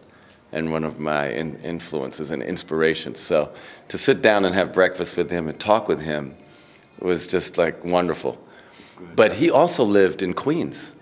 and 0.52 0.72
one 0.72 0.84
of 0.84 0.98
my 0.98 1.28
in- 1.28 1.60
influences 1.60 2.30
and 2.30 2.42
inspirations. 2.42 3.18
So 3.18 3.52
to 3.88 3.98
sit 3.98 4.22
down 4.22 4.46
and 4.46 4.54
have 4.54 4.72
breakfast 4.72 5.18
with 5.18 5.30
him 5.30 5.48
and 5.48 5.60
talk 5.60 5.86
with 5.86 6.00
him 6.00 6.34
was 6.98 7.26
just 7.26 7.58
like 7.58 7.84
wonderful. 7.84 8.42
But 9.14 9.34
he 9.34 9.50
also 9.50 9.84
lived 9.84 10.22
in 10.22 10.32
Queens. 10.32 10.94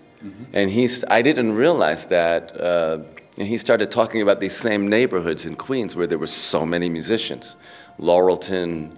And 0.51 0.69
he's, 0.69 1.05
I 1.09 1.21
didn't 1.21 1.53
realize 1.53 2.07
that. 2.07 2.59
Uh, 2.59 2.99
and 3.37 3.47
he 3.47 3.57
started 3.57 3.91
talking 3.91 4.21
about 4.21 4.39
these 4.39 4.55
same 4.55 4.87
neighborhoods 4.87 5.45
in 5.45 5.55
Queens 5.55 5.95
where 5.95 6.07
there 6.07 6.17
were 6.17 6.27
so 6.27 6.65
many 6.65 6.89
musicians 6.89 7.55
Laurelton, 7.99 8.95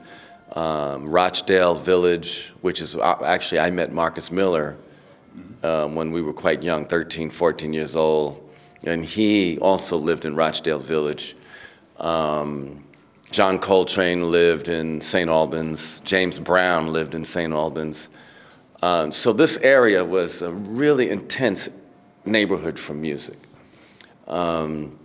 um, 0.56 1.08
Rochdale 1.08 1.76
Village, 1.76 2.54
which 2.62 2.82
is 2.82 2.96
uh, 2.96 3.18
actually, 3.24 3.60
I 3.60 3.70
met 3.70 3.94
Marcus 3.94 4.32
Miller 4.32 4.76
um, 5.64 5.96
when 5.96 6.12
we 6.12 6.22
were 6.22 6.34
quite 6.34 6.64
young 6.64 6.86
13, 6.86 7.30
14 7.30 7.72
years 7.72 7.96
old. 7.96 8.50
And 8.86 9.04
he 9.06 9.58
also 9.60 9.98
lived 9.98 10.26
in 10.26 10.36
Rochdale 10.36 10.80
Village. 10.80 11.36
Um, 11.98 12.84
John 13.32 13.60
Coltrane 13.60 14.32
lived 14.32 14.70
in 14.70 15.02
St. 15.02 15.30
Albans. 15.30 16.02
James 16.02 16.40
Brown 16.40 16.92
lived 16.92 17.14
in 17.14 17.24
St. 17.24 17.54
Albans. 17.54 18.10
Um, 18.82 19.12
so 19.12 19.34
this 19.34 19.58
area 19.60 20.04
was 20.04 20.42
a 20.42 20.52
really 20.52 21.10
intense 21.10 21.70
neighborhood 22.26 22.80
for 22.80 22.94
music. 22.94 23.38
Um, 24.30 24.98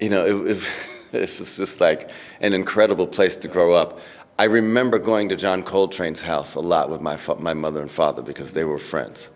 you 0.00 0.10
know, 0.10 0.24
it, 0.24 0.56
it, 0.56 0.70
it 1.12 1.38
was 1.38 1.56
just 1.56 1.80
like 1.80 2.10
an 2.40 2.52
incredible 2.52 3.06
place 3.06 3.36
to 3.38 3.48
grow 3.48 3.74
up. 3.74 4.00
I 4.38 4.44
remember 4.44 4.98
going 4.98 5.28
to 5.28 5.36
John 5.36 5.62
Coltrane's 5.62 6.22
house 6.22 6.56
a 6.56 6.60
lot 6.60 6.90
with 6.90 7.00
my, 7.00 7.18
my 7.38 7.54
mother 7.54 7.80
and 7.80 7.90
father 7.90 8.20
because 8.20 8.52
they 8.52 8.64
were 8.64 8.80
friends. 8.80 9.30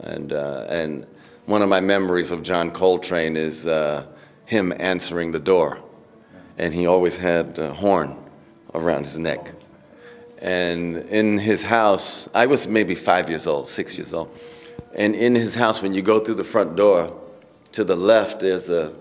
And, 0.00 0.32
uh, 0.32 0.66
and 0.68 1.06
one 1.46 1.62
of 1.62 1.70
my 1.70 1.80
memories 1.80 2.30
of 2.30 2.42
John 2.42 2.70
Coltrane 2.70 3.36
is 3.36 3.66
uh, 3.66 4.06
him 4.44 4.72
answering 4.78 5.32
the 5.32 5.38
door. 5.38 5.78
And 6.58 6.74
he 6.74 6.86
always 6.86 7.16
had 7.16 7.58
a 7.58 7.72
horn 7.72 8.18
around 8.74 9.04
his 9.04 9.18
neck. 9.18 9.52
And 10.42 10.98
in 11.06 11.38
his 11.38 11.62
house, 11.62 12.28
I 12.34 12.46
was 12.46 12.68
maybe 12.68 12.94
five 12.94 13.30
years 13.30 13.46
old, 13.46 13.66
six 13.66 13.96
years 13.96 14.12
old. 14.12 14.36
And 14.94 15.14
in 15.14 15.34
his 15.34 15.54
house, 15.54 15.80
when 15.80 15.94
you 15.94 16.02
go 16.02 16.18
through 16.18 16.34
the 16.34 16.44
front 16.44 16.76
door, 16.76 17.18
to 17.72 17.84
the 17.84 17.96
left, 17.96 18.40
there's 18.40 18.70
a, 18.70 18.92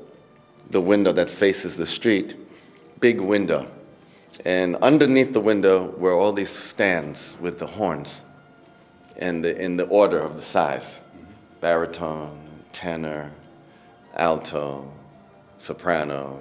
the 0.70 0.82
window 0.82 1.12
that 1.14 1.30
faces 1.30 1.78
the 1.78 1.86
street, 1.86 2.36
big 3.00 3.22
window. 3.22 3.70
And 4.46 4.76
underneath 4.78 5.34
the 5.34 5.40
window 5.40 5.92
were 5.98 6.14
all 6.14 6.34
these 6.34 6.50
stands 6.50 7.38
with 7.40 7.60
the 7.60 7.68
horns 7.68 8.24
in 9.16 9.42
the, 9.42 9.60
in 9.60 9.78
the 9.78 9.86
order 9.86 10.20
of 10.20 10.36
the 10.36 10.42
size 10.42 11.02
baritone, 11.60 12.40
tenor, 12.72 13.32
alto, 14.16 14.92
soprano, 15.58 16.40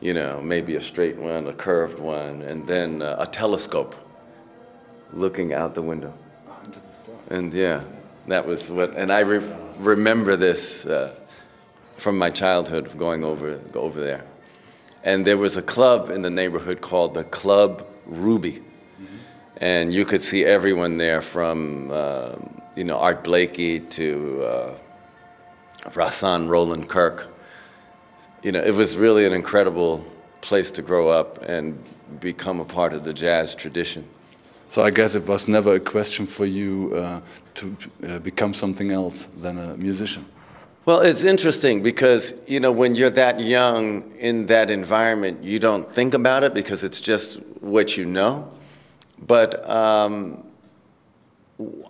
you 0.00 0.12
know, 0.12 0.42
maybe 0.42 0.74
a 0.74 0.80
straight 0.80 1.16
one, 1.16 1.46
a 1.46 1.52
curved 1.52 2.00
one, 2.00 2.42
and 2.42 2.66
then 2.66 3.02
uh, 3.02 3.16
a 3.20 3.26
telescope 3.26 3.94
looking 5.12 5.52
out 5.52 5.74
the 5.74 5.82
window. 5.82 6.12
And 7.30 7.54
yeah, 7.54 7.84
that 8.26 8.44
was 8.44 8.70
what, 8.70 8.96
and 8.96 9.12
I 9.12 9.20
re- 9.20 9.56
remember 9.78 10.36
this 10.36 10.86
uh, 10.86 11.14
from 11.96 12.18
my 12.18 12.30
childhood 12.30 12.86
of 12.86 12.96
going 12.98 13.24
over, 13.24 13.56
go 13.72 13.80
over 13.80 14.00
there. 14.00 14.24
And 15.02 15.26
there 15.26 15.36
was 15.36 15.56
a 15.56 15.62
club 15.62 16.10
in 16.10 16.22
the 16.22 16.30
neighborhood 16.30 16.80
called 16.80 17.14
the 17.14 17.24
Club 17.24 17.86
Ruby. 18.06 18.62
And 19.58 19.92
you 19.92 20.04
could 20.04 20.22
see 20.22 20.44
everyone 20.44 20.98
there 20.98 21.22
from, 21.22 21.90
uh, 21.90 22.32
you 22.74 22.84
know, 22.84 22.98
Art 22.98 23.24
Blakey 23.24 23.80
to 23.80 24.42
uh, 24.44 24.74
Rahsaan 25.90 26.48
Roland 26.48 26.88
Kirk. 26.88 27.32
You 28.42 28.52
know, 28.52 28.60
it 28.60 28.74
was 28.74 28.96
really 28.96 29.24
an 29.24 29.32
incredible 29.32 30.04
place 30.42 30.70
to 30.72 30.82
grow 30.82 31.08
up 31.08 31.42
and 31.42 31.78
become 32.20 32.60
a 32.60 32.64
part 32.64 32.92
of 32.92 33.02
the 33.04 33.14
jazz 33.14 33.54
tradition. 33.54 34.06
So 34.66 34.82
I 34.82 34.90
guess 34.90 35.14
it 35.14 35.26
was 35.26 35.48
never 35.48 35.76
a 35.76 35.80
question 35.80 36.26
for 36.26 36.44
you 36.44 36.92
uh, 36.94 37.20
to 37.54 37.76
uh, 38.06 38.18
become 38.18 38.52
something 38.52 38.90
else 38.90 39.26
than 39.40 39.58
a 39.58 39.76
musician. 39.76 40.26
Well, 40.86 41.00
it's 41.00 41.24
interesting 41.24 41.82
because, 41.82 42.32
you 42.46 42.60
know, 42.60 42.70
when 42.70 42.94
you're 42.94 43.10
that 43.10 43.40
young 43.40 44.12
in 44.18 44.46
that 44.46 44.70
environment, 44.70 45.42
you 45.42 45.58
don't 45.58 45.90
think 45.90 46.14
about 46.14 46.44
it 46.44 46.54
because 46.54 46.84
it's 46.84 47.00
just 47.00 47.40
what 47.60 47.96
you 47.96 48.04
know. 48.04 48.48
But 49.18 49.68
um, 49.68 50.46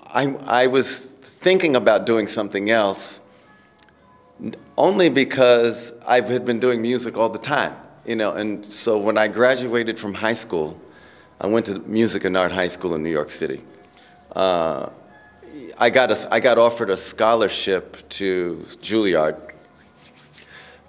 I, 0.07 0.35
I 0.47 0.69
was 0.69 1.09
thinking 1.11 1.77
about 1.77 2.07
doing 2.07 2.27
something 2.27 2.71
else 2.71 3.21
only 4.79 5.11
because 5.11 5.93
I 6.09 6.23
had 6.23 6.47
been 6.47 6.59
doing 6.59 6.81
music 6.81 7.19
all 7.19 7.29
the 7.29 7.39
time, 7.39 7.77
you 8.07 8.17
know. 8.17 8.33
And 8.33 8.65
so 8.65 8.97
when 8.97 9.19
I 9.19 9.29
graduated 9.29 9.99
from 9.99 10.15
high 10.15 10.33
school, 10.33 10.81
I 11.39 11.49
went 11.49 11.67
to 11.67 11.81
Music 11.81 12.25
and 12.25 12.35
Art 12.35 12.51
High 12.51 12.69
School 12.69 12.95
in 12.95 13.03
New 13.03 13.11
York 13.11 13.29
City. 13.29 13.63
Uh, 14.35 14.89
I 15.79 15.91
got, 15.91 16.11
a, 16.11 16.35
I 16.35 16.41
got 16.41 16.57
offered 16.57 16.89
a 16.89 16.97
scholarship 16.97 18.09
to 18.11 18.63
Juilliard, 18.81 19.53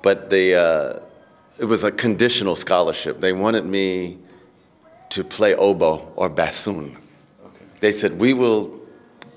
but 0.01 0.29
they, 0.29 0.55
uh, 0.55 0.99
it 1.59 1.65
was 1.65 1.83
a 1.83 1.91
conditional 1.91 2.55
scholarship. 2.55 3.19
They 3.19 3.33
wanted 3.33 3.65
me 3.65 4.17
to 5.09 5.25
play 5.25 5.55
oboe 5.55 6.09
or 6.15 6.29
bassoon. 6.29 6.97
Okay. 7.45 7.65
They 7.81 7.91
said, 7.91 8.19
We 8.19 8.33
will 8.33 8.79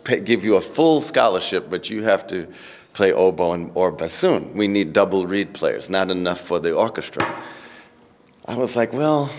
pay, 0.04 0.20
give 0.20 0.44
you 0.44 0.54
a 0.54 0.60
full 0.60 1.00
scholarship, 1.00 1.68
but 1.68 1.90
you 1.90 2.04
have 2.04 2.28
to 2.28 2.46
play 2.92 3.12
oboe 3.12 3.52
and, 3.52 3.72
or 3.74 3.90
bassoon. 3.90 4.54
We 4.54 4.68
need 4.68 4.92
double 4.92 5.26
reed 5.26 5.52
players, 5.52 5.90
not 5.90 6.10
enough 6.10 6.40
for 6.40 6.60
the 6.60 6.74
orchestra. 6.74 7.42
I 8.46 8.56
was 8.56 8.76
like, 8.76 8.92
Well, 8.92 9.30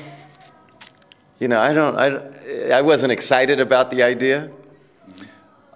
you 1.39 1.47
know, 1.47 1.59
I 1.59 1.73
don't, 1.73 1.95
I, 1.97 2.79
I 2.79 2.81
wasn't 2.81 3.13
excited 3.13 3.61
about 3.61 3.91
the 3.91 4.03
idea. 4.03 4.51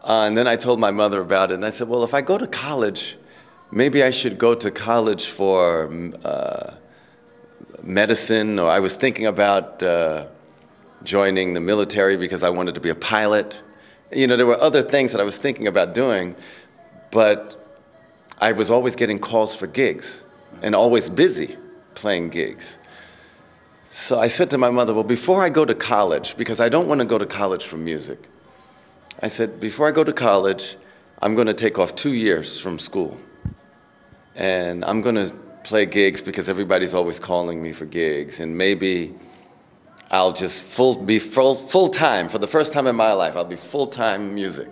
Uh, 0.06 0.26
and 0.28 0.38
then 0.38 0.48
I 0.48 0.56
told 0.56 0.80
my 0.80 0.92
mother 0.92 1.20
about 1.20 1.50
it, 1.50 1.56
and 1.56 1.66
I 1.66 1.72
said, 1.72 1.88
Well, 1.90 2.04
if 2.04 2.14
I 2.14 2.22
go 2.22 2.38
to 2.38 2.46
college, 2.46 3.18
maybe 3.72 4.04
I 4.04 4.12
should 4.12 4.38
go 4.38 4.54
to 4.54 4.70
college 4.70 5.26
for 5.26 5.92
uh, 6.24 6.76
medicine, 7.82 8.60
or 8.60 8.70
I 8.70 8.80
was 8.80 8.96
thinking 8.96 9.26
about 9.26 9.82
uh, 9.82 10.28
joining 11.04 11.54
the 11.54 11.60
military 11.60 12.18
because 12.18 12.44
I 12.44 12.52
wanted 12.52 12.76
to 12.76 12.82
be 12.82 12.90
a 12.90 12.96
pilot. 12.96 13.60
You 14.12 14.28
know, 14.28 14.38
there 14.38 14.46
were 14.46 14.62
other 14.62 14.84
things 14.84 15.12
that 15.12 15.20
I 15.20 15.24
was 15.24 15.40
thinking 15.40 15.66
about 15.66 15.96
doing, 15.96 16.36
but 17.10 17.56
I 18.40 18.52
was 18.52 18.70
always 18.70 18.96
getting 18.96 19.18
calls 19.18 19.56
for 19.56 19.66
gigs 19.66 20.24
and 20.62 20.76
always 20.76 21.10
busy 21.10 21.58
playing 21.96 22.30
gigs. 22.30 22.78
So 23.90 24.20
I 24.20 24.28
said 24.28 24.52
to 24.52 24.60
my 24.60 24.70
mother, 24.70 24.94
Well, 24.94 25.04
before 25.04 25.44
I 25.44 25.50
go 25.50 25.66
to 25.66 25.74
college, 25.74 26.38
because 26.38 26.60
I 26.60 26.70
don't 26.70 26.88
want 26.88 27.00
to 27.02 27.06
go 27.06 27.18
to 27.18 27.26
college 27.26 27.66
for 27.66 27.78
music, 27.78 28.30
I 29.22 29.28
said, 29.28 29.60
before 29.60 29.88
I 29.88 29.92
go 29.92 30.04
to 30.04 30.14
college, 30.14 30.78
I'm 31.22 31.36
going 31.36 31.48
to 31.48 31.54
take 31.54 31.80
off 31.80 31.96
two 31.96 32.14
years 32.14 32.60
from 32.60 32.78
school. 32.80 33.18
And 34.36 34.84
I'm 34.84 35.02
going 35.02 35.16
to 35.16 35.34
play 35.64 35.86
gigs 35.86 36.22
because 36.22 36.50
everybody's 36.50 36.94
always 36.94 37.20
calling 37.20 37.62
me 37.62 37.72
for 37.72 37.86
gigs. 37.86 38.40
And 38.40 38.58
maybe 38.58 39.16
I'll 40.12 40.34
just 40.34 40.62
full, 40.62 40.96
be 40.96 41.20
full, 41.20 41.56
full 41.56 41.88
time, 41.88 42.30
for 42.30 42.38
the 42.38 42.48
first 42.48 42.74
time 42.74 42.88
in 42.88 42.96
my 42.96 43.14
life, 43.14 43.36
I'll 43.36 43.46
be 43.46 43.56
full 43.56 43.88
time 43.88 44.36
music. 44.36 44.70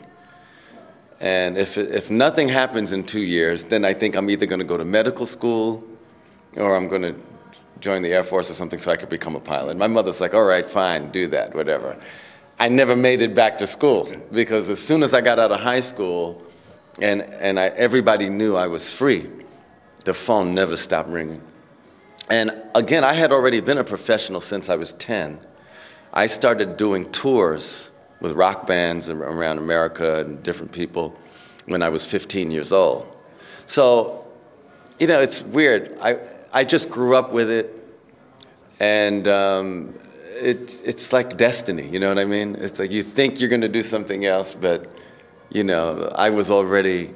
And 1.20 1.58
if, 1.58 1.78
if 1.78 2.12
nothing 2.12 2.50
happens 2.50 2.92
in 2.92 3.06
two 3.06 3.22
years, 3.22 3.64
then 3.64 3.86
I 3.86 3.94
think 3.94 4.16
I'm 4.16 4.30
either 4.30 4.46
going 4.46 4.60
to 4.60 4.66
go 4.66 4.78
to 4.78 4.84
medical 4.84 5.26
school 5.26 5.84
or 6.58 6.76
I'm 6.76 6.90
going 6.90 7.02
to 7.02 7.16
join 7.80 8.02
the 8.02 8.14
Air 8.14 8.24
Force 8.24 8.50
or 8.50 8.54
something 8.54 8.78
so 8.78 8.92
I 8.92 8.98
could 8.98 9.10
become 9.10 9.36
a 9.36 9.40
pilot. 9.40 9.78
My 9.78 9.88
mother's 9.88 10.20
like, 10.20 10.34
all 10.34 10.44
right, 10.44 10.68
fine, 10.68 11.12
do 11.12 11.28
that, 11.28 11.56
whatever. 11.56 11.98
I 12.60 12.70
never 12.70 12.96
made 12.96 13.22
it 13.22 13.34
back 13.34 13.58
to 13.60 13.68
school 13.68 14.10
because 14.32 14.70
as 14.70 14.80
soon 14.80 15.04
as 15.04 15.14
I 15.14 15.22
got 15.22 15.40
out 15.40 15.52
of 15.52 15.60
high 15.60 15.80
school 15.80 16.44
and, 17.02 17.22
and 17.22 17.60
I, 17.60 17.68
everybody 17.68 18.30
knew 18.30 18.56
I 18.56 18.68
was 18.68 18.92
free, 18.92 19.30
the 20.06 20.14
phone 20.14 20.54
never 20.54 20.78
stopped 20.78 21.10
ringing. 21.10 21.42
And 22.30 22.52
again, 22.76 23.04
I 23.04 23.14
had 23.14 23.32
already 23.32 23.60
been 23.60 23.78
a 23.78 23.84
professional 23.84 24.40
since 24.40 24.70
I 24.70 24.76
was 24.76 24.94
10. 24.94 25.40
I 26.14 26.28
started 26.28 26.78
doing 26.78 27.06
tours 27.12 27.92
with 28.22 28.32
rock 28.34 28.66
bands 28.68 29.10
around 29.10 29.58
America 29.58 30.22
and 30.22 30.42
different 30.44 30.72
people 30.72 31.18
when 31.66 31.82
I 31.82 31.90
was 31.90 32.06
15 32.06 32.52
years 32.52 32.72
old. 32.72 33.14
So, 33.66 34.26
you 35.00 35.08
know, 35.08 35.20
it's 35.20 35.42
weird. 35.42 35.98
I, 36.02 36.20
I 36.54 36.64
just 36.64 36.90
grew 36.90 37.16
up 37.16 37.34
with 37.34 37.50
it. 37.50 37.80
And 38.80 39.28
um, 39.28 39.94
it, 40.34 40.82
it's 40.86 41.14
like 41.14 41.38
destiny, 41.38 41.88
you 41.88 42.00
know 42.00 42.10
what 42.10 42.20
I 42.20 42.26
mean? 42.26 42.56
It's 42.56 42.80
like 42.80 42.92
you 42.92 43.04
think 43.04 43.40
you're 43.40 43.50
going 43.50 43.62
to 43.62 43.70
do 43.70 43.84
something 43.84 44.26
else, 44.26 44.54
but, 44.54 44.90
you 45.50 45.64
know, 45.64 46.12
I 46.16 46.30
was 46.30 46.50
already 46.52 47.14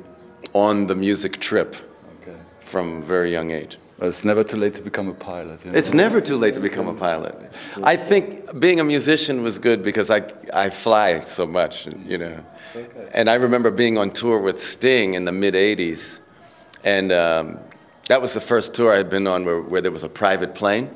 on 0.53 0.87
the 0.87 0.95
music 0.95 1.39
trip 1.39 1.75
okay. 2.21 2.37
from 2.59 2.97
a 2.97 3.01
very 3.01 3.31
young 3.31 3.51
age. 3.51 3.77
Well, 3.97 4.09
it's 4.09 4.23
never 4.23 4.43
too 4.43 4.57
late 4.57 4.75
to 4.75 4.81
become 4.81 5.07
a 5.07 5.13
pilot. 5.13 5.65
You 5.65 5.71
know? 5.71 5.77
It's 5.77 5.91
never 5.91 6.21
too 6.21 6.37
late 6.37 6.53
to 6.53 6.59
become 6.59 6.87
a 6.87 6.93
pilot. 6.93 7.35
I 7.81 7.95
think 7.95 8.59
being 8.59 8.79
a 8.79 8.83
musician 8.83 9.41
was 9.41 9.57
good 9.57 9.81
because 9.81 10.11
I, 10.11 10.21
I 10.53 10.69
fly 10.69 11.21
so 11.21 11.47
much, 11.47 11.87
you 12.05 12.19
know. 12.19 12.45
Okay. 12.75 13.09
And 13.11 13.27
I 13.27 13.35
remember 13.35 13.71
being 13.71 13.97
on 13.97 14.11
tour 14.11 14.39
with 14.39 14.61
Sting 14.61 15.15
in 15.15 15.25
the 15.25 15.31
mid 15.31 15.55
80s. 15.55 16.19
And 16.83 17.11
um, 17.11 17.59
that 18.07 18.21
was 18.21 18.35
the 18.35 18.41
first 18.41 18.75
tour 18.75 18.93
I 18.93 18.97
had 18.97 19.09
been 19.09 19.25
on 19.25 19.45
where, 19.45 19.61
where 19.61 19.81
there 19.81 19.91
was 19.91 20.03
a 20.03 20.09
private 20.09 20.53
plane. 20.53 20.91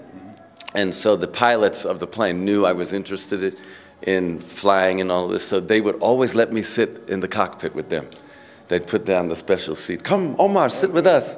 And 0.73 0.93
so 0.93 1.15
the 1.15 1.27
pilots 1.27 1.85
of 1.85 1.99
the 1.99 2.07
plane 2.07 2.45
knew 2.45 2.65
I 2.65 2.73
was 2.73 2.93
interested 2.93 3.57
in 4.03 4.39
flying 4.39 5.01
and 5.01 5.11
all 5.11 5.27
this, 5.27 5.47
so 5.47 5.59
they 5.59 5.81
would 5.81 5.95
always 5.95 6.33
let 6.33 6.51
me 6.51 6.61
sit 6.61 7.03
in 7.07 7.19
the 7.19 7.27
cockpit 7.27 7.75
with 7.75 7.89
them. 7.89 8.07
They'd 8.67 8.87
put 8.87 9.05
down 9.05 9.27
the 9.27 9.35
special 9.35 9.75
seat. 9.75 10.03
Come, 10.03 10.35
Omar, 10.39 10.69
sit 10.69 10.91
with 10.91 11.05
us. 11.05 11.37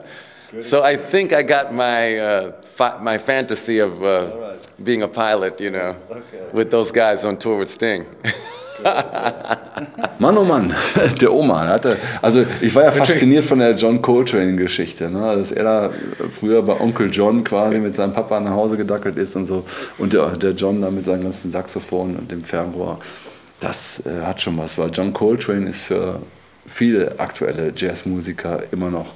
So 0.61 0.83
I 0.83 0.95
think 0.95 1.33
I 1.33 1.41
got 1.41 1.73
my 1.73 2.17
uh, 2.19 2.51
fa 2.61 2.99
my 3.01 3.17
fantasy 3.17 3.79
of 3.79 4.03
uh, 4.03 4.31
right. 4.37 4.73
being 4.83 5.01
a 5.01 5.07
pilot, 5.07 5.59
you 5.59 5.71
know, 5.71 5.97
okay. 6.11 6.47
with 6.53 6.69
those 6.69 6.91
guys 6.91 7.25
on 7.25 7.37
tour 7.37 7.57
with 7.57 7.69
Sting. 7.69 8.05
Mann, 10.19 10.37
oh 10.37 10.43
Mann, 10.43 10.73
der 11.21 11.33
Oma 11.33 11.67
hatte, 11.67 11.97
also 12.21 12.45
ich 12.61 12.73
war 12.75 12.83
ja 12.83 12.91
fasziniert 12.91 13.45
von 13.45 13.59
der 13.59 13.75
John 13.75 14.01
Coltrane-Geschichte, 14.01 15.09
ne? 15.09 15.35
dass 15.37 15.51
er 15.51 15.63
da 15.63 15.89
früher 16.31 16.61
bei 16.61 16.79
Onkel 16.79 17.11
John 17.11 17.43
quasi 17.43 17.79
mit 17.79 17.95
seinem 17.95 18.13
Papa 18.13 18.39
nach 18.39 18.51
Hause 18.51 18.77
gedackelt 18.77 19.17
ist 19.17 19.35
und 19.35 19.45
so 19.45 19.65
und 19.97 20.13
der, 20.13 20.29
der 20.31 20.51
John 20.51 20.81
da 20.81 20.89
mit 20.89 21.05
seinem 21.05 21.23
ganzen 21.23 21.51
Saxophon 21.51 22.15
und 22.15 22.31
dem 22.31 22.43
Fernrohr. 22.43 22.99
Das 23.59 24.03
äh, 24.05 24.25
hat 24.25 24.41
schon 24.41 24.57
was, 24.57 24.77
weil 24.77 24.89
John 24.91 25.13
Coltrane 25.13 25.69
ist 25.69 25.81
für 25.81 26.19
viele 26.65 27.19
aktuelle 27.19 27.73
Jazzmusiker 27.75 28.63
immer 28.71 28.89
noch 28.89 29.07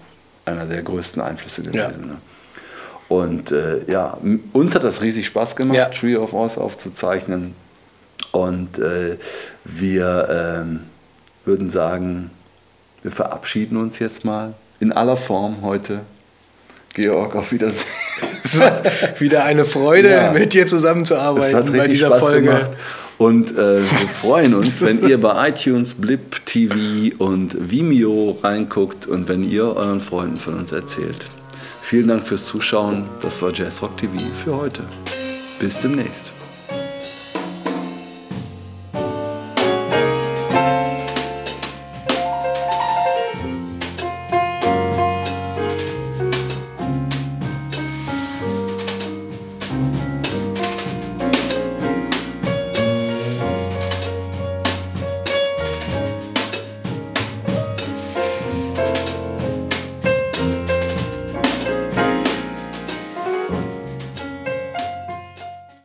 einer 0.46 0.66
der 0.66 0.82
größten 0.82 1.22
Einflüsse 1.22 1.64
gewesen. 1.64 1.80
Ja. 1.82 2.08
Ne? 2.08 2.18
Und 3.10 3.52
äh, 3.52 3.90
ja, 3.90 4.18
uns 4.54 4.76
hat 4.76 4.84
das 4.84 5.02
riesig 5.02 5.28
Spaß 5.28 5.56
gemacht, 5.56 5.78
ja. 5.78 5.86
Tree 5.86 6.18
of 6.18 6.34
Oz 6.34 6.58
aufzuzeichnen. 6.58 7.56
Und 8.32 8.80
äh, 8.80 9.18
wir 9.64 10.66
äh, 10.66 11.48
würden 11.48 11.70
sagen, 11.70 12.30
wir 13.04 13.12
verabschieden 13.12 13.78
uns 13.78 14.00
jetzt 14.00 14.26
mal 14.26 14.54
in 14.80 14.92
aller 14.92 15.18
Form 15.18 15.62
heute. 15.62 16.02
Georg, 16.94 17.36
auf 17.36 17.52
Wiedersehen. 17.52 17.86
Es 18.44 18.60
war 18.60 18.82
wieder 19.20 19.44
eine 19.44 19.66
Freude, 19.66 20.10
ja. 20.10 20.32
mit 20.32 20.54
dir 20.54 20.66
zusammenzuarbeiten 20.66 21.72
bei 21.72 21.88
dieser 21.88 22.08
Spaß 22.08 22.20
Folge. 22.20 22.48
Gemacht. 22.48 22.70
Und 23.18 23.52
äh, 23.52 23.82
wir 23.82 24.08
freuen 24.08 24.54
uns, 24.54 24.82
wenn 24.86 25.08
ihr 25.08 25.20
bei 25.20 25.50
iTunes, 25.50 25.96
Blip 25.96 26.46
TV 26.46 26.76
und 27.18 27.58
Vimeo 27.60 28.38
reinguckt 28.44 29.08
und 29.08 29.28
wenn 29.28 29.44
ihr 29.44 29.76
euren 29.76 30.00
Freunden 30.00 30.38
von 30.38 30.56
uns 30.56 30.72
erzählt. 30.72 31.28
Vielen 31.82 32.10
Dank 32.10 32.28
fürs 32.28 32.46
Zuschauen. 32.46 33.06
Das 33.22 33.42
war 33.42 33.54
Jazz 33.54 33.82
Rock 33.82 33.98
TV 33.98 34.14
für 34.44 34.58
heute. 34.58 34.84
Bis 35.60 35.80
demnächst. 35.82 36.37